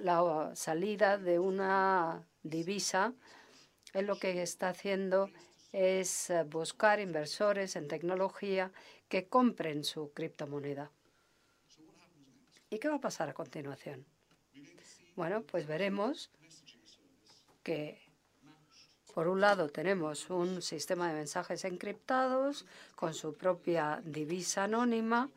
la 0.00 0.52
salida 0.54 1.18
de 1.18 1.38
una 1.38 2.26
divisa. 2.42 3.12
Él 3.92 4.06
lo 4.06 4.18
que 4.18 4.40
está 4.40 4.70
haciendo 4.70 5.28
es 5.72 6.32
buscar 6.46 6.98
inversores 6.98 7.76
en 7.76 7.88
tecnología 7.88 8.72
que 9.08 9.28
compren 9.28 9.84
su 9.84 10.12
criptomoneda. 10.14 10.90
¿Y 12.70 12.78
qué 12.78 12.88
va 12.88 12.96
a 12.96 13.00
pasar 13.00 13.28
a 13.28 13.34
continuación? 13.34 14.13
Bueno, 15.16 15.42
pues 15.42 15.66
veremos 15.66 16.30
que 17.62 18.04
por 19.14 19.28
un 19.28 19.40
lado 19.40 19.68
tenemos 19.68 20.28
un 20.28 20.60
sistema 20.60 21.08
de 21.08 21.14
mensajes 21.14 21.64
encriptados 21.64 22.66
con 22.96 23.14
su 23.14 23.34
propia 23.34 24.02
divisa 24.04 24.64
anónima, 24.64 25.30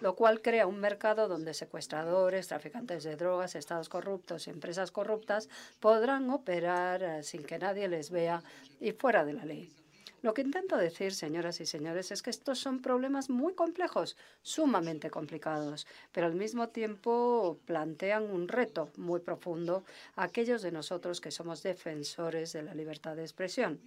lo 0.00 0.14
cual 0.14 0.40
crea 0.40 0.66
un 0.66 0.78
mercado 0.78 1.26
donde 1.26 1.52
secuestradores, 1.52 2.46
traficantes 2.46 3.02
de 3.02 3.16
drogas, 3.16 3.56
estados 3.56 3.88
corruptos 3.88 4.46
y 4.46 4.50
empresas 4.50 4.92
corruptas 4.92 5.48
podrán 5.80 6.30
operar 6.30 7.02
eh, 7.02 7.22
sin 7.22 7.42
que 7.42 7.58
nadie 7.58 7.88
les 7.88 8.10
vea 8.10 8.42
y 8.80 8.92
fuera 8.92 9.24
de 9.24 9.32
la 9.32 9.44
ley. 9.44 9.81
Lo 10.22 10.34
que 10.34 10.42
intento 10.42 10.76
decir, 10.76 11.12
señoras 11.14 11.60
y 11.60 11.66
señores, 11.66 12.12
es 12.12 12.22
que 12.22 12.30
estos 12.30 12.60
son 12.60 12.80
problemas 12.80 13.28
muy 13.28 13.54
complejos, 13.54 14.16
sumamente 14.42 15.10
complicados, 15.10 15.84
pero 16.12 16.28
al 16.28 16.34
mismo 16.34 16.68
tiempo 16.68 17.58
plantean 17.66 18.30
un 18.30 18.46
reto 18.46 18.90
muy 18.96 19.18
profundo 19.18 19.82
a 20.14 20.22
aquellos 20.22 20.62
de 20.62 20.70
nosotros 20.70 21.20
que 21.20 21.32
somos 21.32 21.64
defensores 21.64 22.52
de 22.52 22.62
la 22.62 22.72
libertad 22.72 23.16
de 23.16 23.22
expresión. 23.22 23.80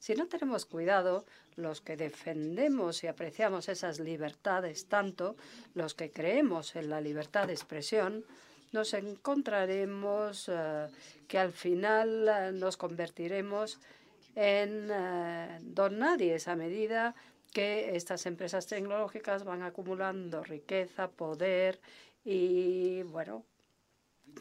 Si 0.00 0.16
no 0.16 0.26
tenemos 0.26 0.66
cuidado, 0.66 1.24
los 1.54 1.80
que 1.80 1.96
defendemos 1.96 3.04
y 3.04 3.06
apreciamos 3.06 3.68
esas 3.68 4.00
libertades 4.00 4.86
tanto, 4.86 5.36
los 5.74 5.94
que 5.94 6.10
creemos 6.10 6.74
en 6.74 6.90
la 6.90 7.00
libertad 7.00 7.46
de 7.46 7.54
expresión, 7.54 8.24
nos 8.72 8.92
encontraremos 8.92 10.50
eh, 10.52 10.88
que 11.28 11.38
al 11.38 11.52
final 11.52 12.28
eh, 12.28 12.52
nos 12.52 12.76
convertiremos 12.76 13.78
en 14.34 14.88
eh, 14.90 15.58
don 15.62 15.98
nadie 15.98 16.36
a 16.46 16.56
medida 16.56 17.14
que 17.52 17.96
estas 17.96 18.26
empresas 18.26 18.66
tecnológicas 18.66 19.44
van 19.44 19.62
acumulando 19.62 20.42
riqueza, 20.42 21.08
poder 21.08 21.80
y, 22.24 23.02
bueno, 23.04 23.44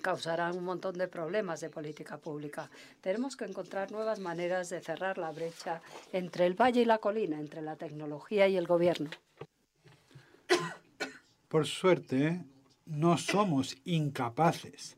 causarán 0.01 0.57
un 0.57 0.63
montón 0.63 0.97
de 0.97 1.07
problemas 1.07 1.61
de 1.61 1.69
política 1.69 2.17
pública. 2.17 2.71
Tenemos 3.01 3.35
que 3.35 3.45
encontrar 3.45 3.91
nuevas 3.91 4.19
maneras 4.19 4.69
de 4.69 4.81
cerrar 4.81 5.19
la 5.19 5.31
brecha 5.31 5.81
entre 6.11 6.47
el 6.47 6.59
valle 6.59 6.81
y 6.81 6.85
la 6.85 6.97
colina, 6.97 7.39
entre 7.39 7.61
la 7.61 7.75
tecnología 7.75 8.47
y 8.47 8.57
el 8.57 8.65
gobierno. 8.65 9.11
Por 11.47 11.67
suerte, 11.67 12.43
no 12.85 13.19
somos 13.19 13.77
incapaces 13.85 14.97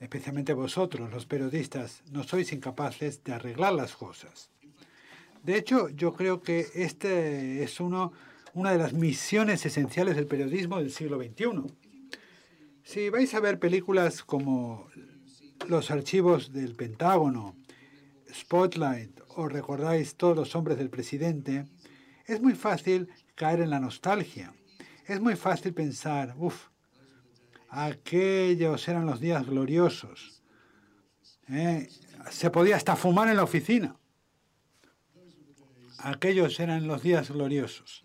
especialmente 0.00 0.52
vosotros, 0.52 1.10
los 1.10 1.26
periodistas, 1.26 2.02
no 2.10 2.22
sois 2.24 2.52
incapaces 2.52 3.22
de 3.24 3.32
arreglar 3.32 3.72
las 3.72 3.96
cosas. 3.96 4.50
De 5.42 5.56
hecho, 5.56 5.88
yo 5.88 6.12
creo 6.14 6.42
que 6.42 6.66
este 6.74 7.62
es 7.62 7.80
uno 7.80 8.12
una 8.54 8.72
de 8.72 8.78
las 8.78 8.92
misiones 8.92 9.64
esenciales 9.66 10.16
del 10.16 10.26
periodismo 10.26 10.78
del 10.78 10.90
siglo 10.90 11.18
XXI. 11.18 11.72
Si 12.82 13.08
vais 13.10 13.32
a 13.34 13.40
ver 13.40 13.58
películas 13.58 14.22
como 14.24 14.88
los 15.68 15.90
archivos 15.90 16.52
del 16.52 16.74
Pentágono, 16.74 17.54
Spotlight 18.32 19.20
o 19.36 19.48
recordáis 19.48 20.16
todos 20.16 20.36
los 20.36 20.54
hombres 20.56 20.78
del 20.78 20.90
presidente, 20.90 21.66
es 22.26 22.40
muy 22.40 22.54
fácil 22.54 23.08
caer 23.34 23.60
en 23.60 23.70
la 23.70 23.80
nostalgia. 23.80 24.52
Es 25.06 25.20
muy 25.20 25.36
fácil 25.36 25.72
pensar, 25.72 26.34
uff, 26.36 26.68
aquellos 27.68 28.88
eran 28.88 29.06
los 29.06 29.20
días 29.20 29.46
gloriosos. 29.46 30.42
¿eh? 31.48 31.88
Se 32.30 32.50
podía 32.50 32.76
hasta 32.76 32.96
fumar 32.96 33.28
en 33.28 33.36
la 33.36 33.44
oficina. 33.44 33.96
Aquellos 35.98 36.60
eran 36.60 36.86
los 36.86 37.02
días 37.02 37.30
gloriosos. 37.30 38.04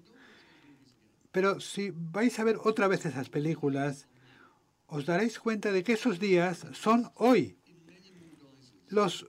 Pero 1.31 1.59
si 1.59 1.91
vais 1.91 2.37
a 2.39 2.43
ver 2.43 2.57
otra 2.63 2.87
vez 2.87 3.05
esas 3.05 3.29
películas, 3.29 4.07
os 4.87 5.05
daréis 5.05 5.39
cuenta 5.39 5.71
de 5.71 5.83
que 5.83 5.93
esos 5.93 6.19
días 6.19 6.65
son 6.73 7.11
hoy. 7.15 7.57
Los 8.87 9.27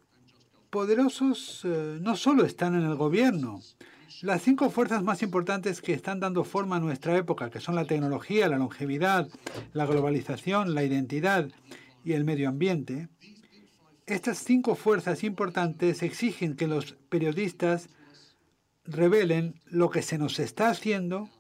poderosos 0.69 1.63
eh, 1.65 1.99
no 2.03 2.17
solo 2.17 2.45
están 2.45 2.75
en 2.75 2.83
el 2.83 2.97
gobierno. 2.97 3.63
Las 4.23 4.43
cinco 4.43 4.71
fuerzas 4.71 5.03
más 5.03 5.23
importantes 5.23 5.83
que 5.83 5.93
están 5.93 6.21
dando 6.21 6.45
forma 6.45 6.77
a 6.77 6.81
nuestra 6.81 7.17
época, 7.17 7.51
que 7.51 7.61
son 7.61 7.75
la 7.75 7.85
tecnología, 7.85 8.49
la 8.49 8.59
longevidad, 8.59 9.29
la 9.73 9.87
globalización, 9.87 10.75
la 10.75 10.85
identidad 10.85 11.51
y 12.05 12.13
el 12.13 12.25
medio 12.25 12.49
ambiente, 12.49 13.09
estas 14.07 14.39
cinco 14.39 14.75
fuerzas 14.75 15.25
importantes 15.25 16.03
exigen 16.03 16.57
que 16.57 16.69
los 16.69 16.93
periodistas 17.09 17.89
revelen 18.85 19.61
lo 19.65 19.91
que 19.91 20.03
se 20.03 20.19
nos 20.19 20.39
está 20.39 20.69
haciendo 20.69 21.31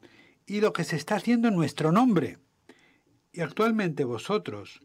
y 0.46 0.60
lo 0.60 0.72
que 0.72 0.84
se 0.84 0.96
está 0.96 1.16
haciendo 1.16 1.48
en 1.48 1.56
nuestro 1.56 1.92
nombre. 1.92 2.38
Y 3.32 3.42
actualmente 3.42 4.04
vosotros, 4.04 4.80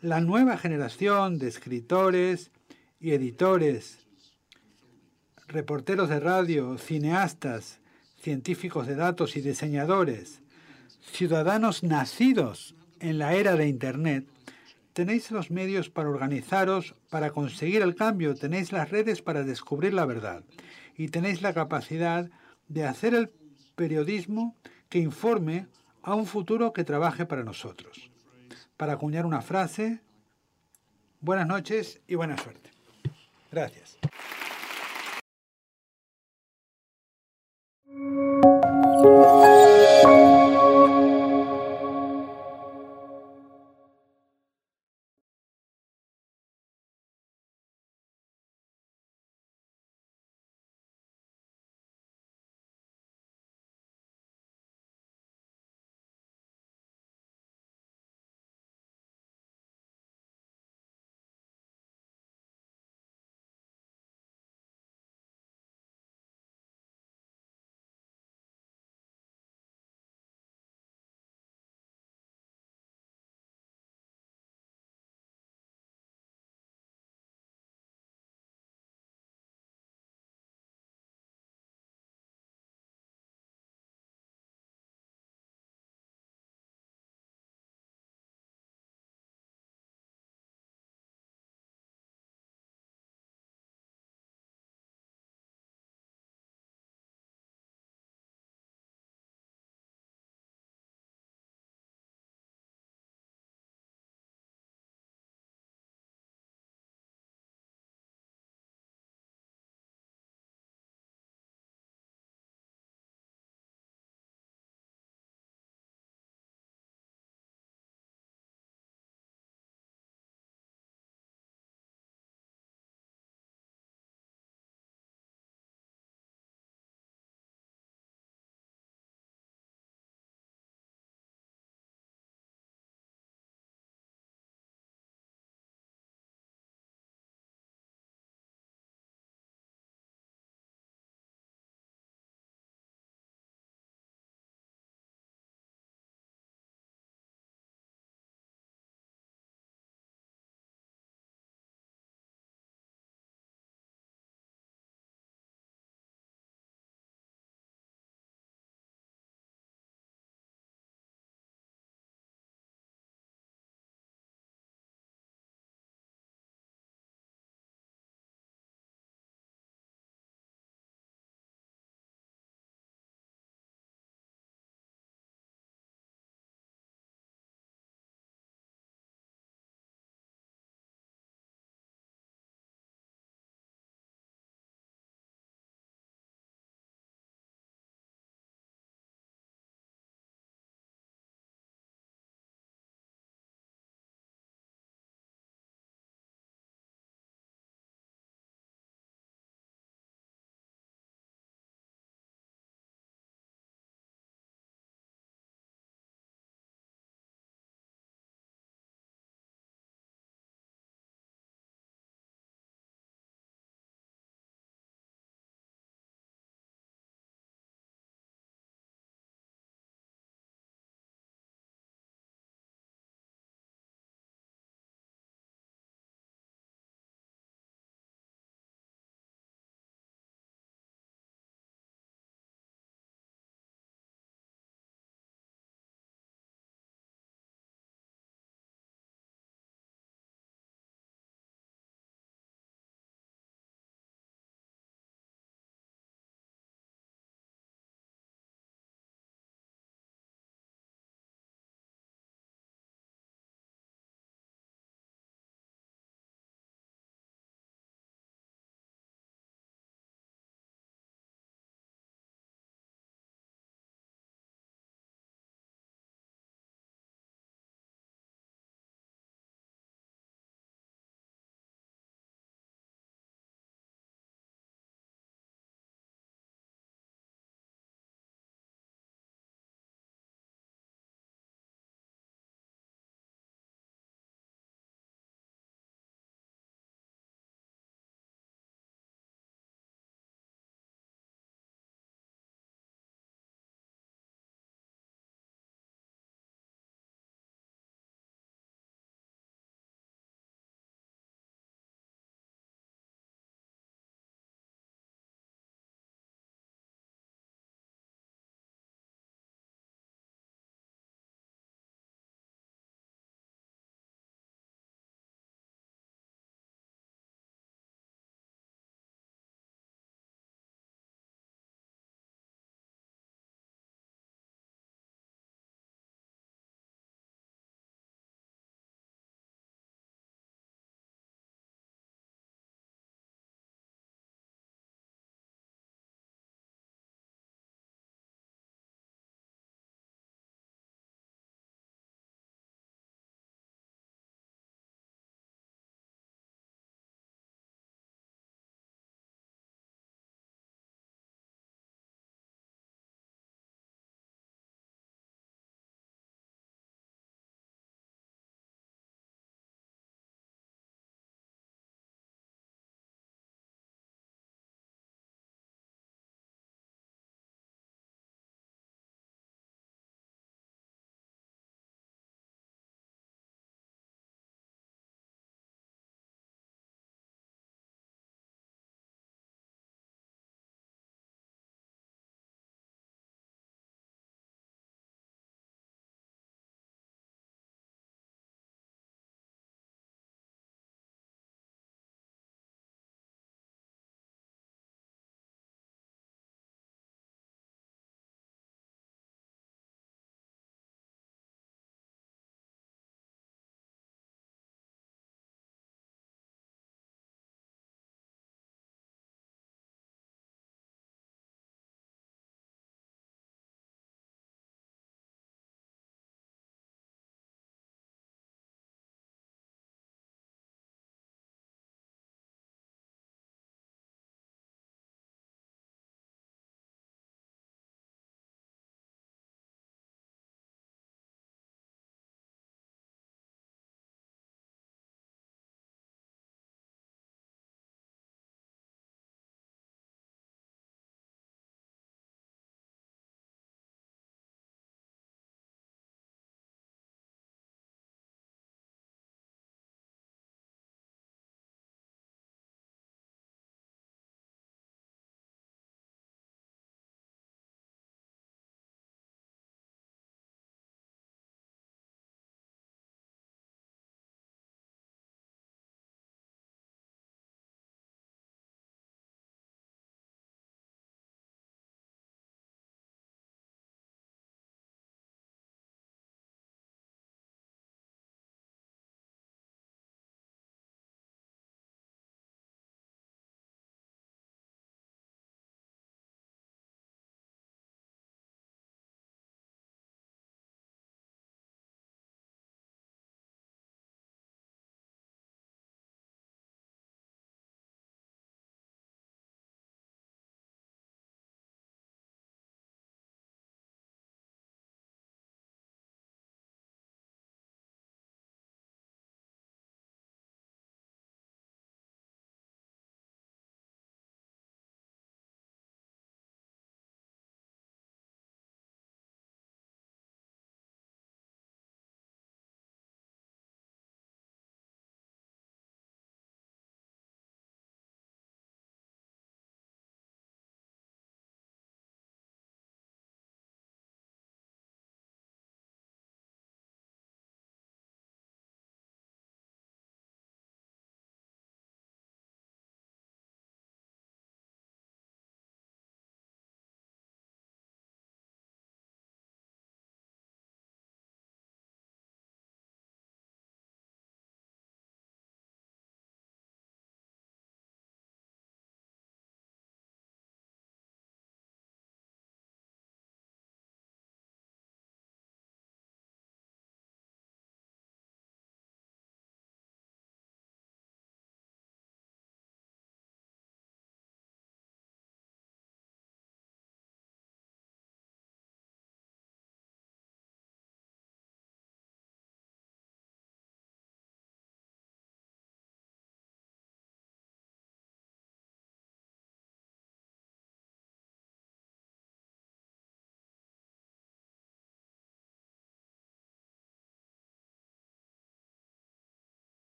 la 0.00 0.20
nueva 0.20 0.56
generación 0.56 1.38
de 1.38 1.48
escritores 1.48 2.52
y 3.00 3.12
editores, 3.12 4.01
reporteros 5.52 6.08
de 6.08 6.18
radio, 6.18 6.78
cineastas, 6.78 7.80
científicos 8.20 8.86
de 8.86 8.96
datos 8.96 9.36
y 9.36 9.40
diseñadores, 9.40 10.40
ciudadanos 11.00 11.82
nacidos 11.82 12.74
en 13.00 13.18
la 13.18 13.34
era 13.34 13.56
de 13.56 13.68
Internet, 13.68 14.26
tenéis 14.92 15.30
los 15.30 15.50
medios 15.50 15.90
para 15.90 16.08
organizaros, 16.08 16.94
para 17.10 17.30
conseguir 17.30 17.82
el 17.82 17.94
cambio, 17.94 18.34
tenéis 18.34 18.72
las 18.72 18.90
redes 18.90 19.22
para 19.22 19.44
descubrir 19.44 19.94
la 19.94 20.06
verdad 20.06 20.44
y 20.96 21.08
tenéis 21.08 21.42
la 21.42 21.52
capacidad 21.52 22.30
de 22.68 22.86
hacer 22.86 23.14
el 23.14 23.30
periodismo 23.74 24.56
que 24.88 24.98
informe 24.98 25.66
a 26.02 26.14
un 26.14 26.26
futuro 26.26 26.72
que 26.72 26.84
trabaje 26.84 27.26
para 27.26 27.44
nosotros. 27.44 28.10
Para 28.76 28.94
acuñar 28.94 29.26
una 29.26 29.42
frase, 29.42 30.00
buenas 31.20 31.46
noches 31.46 32.00
y 32.06 32.14
buena 32.14 32.36
suerte. 32.36 32.70
Gracias. 33.50 33.98
thank 38.02 38.16
you 38.16 38.31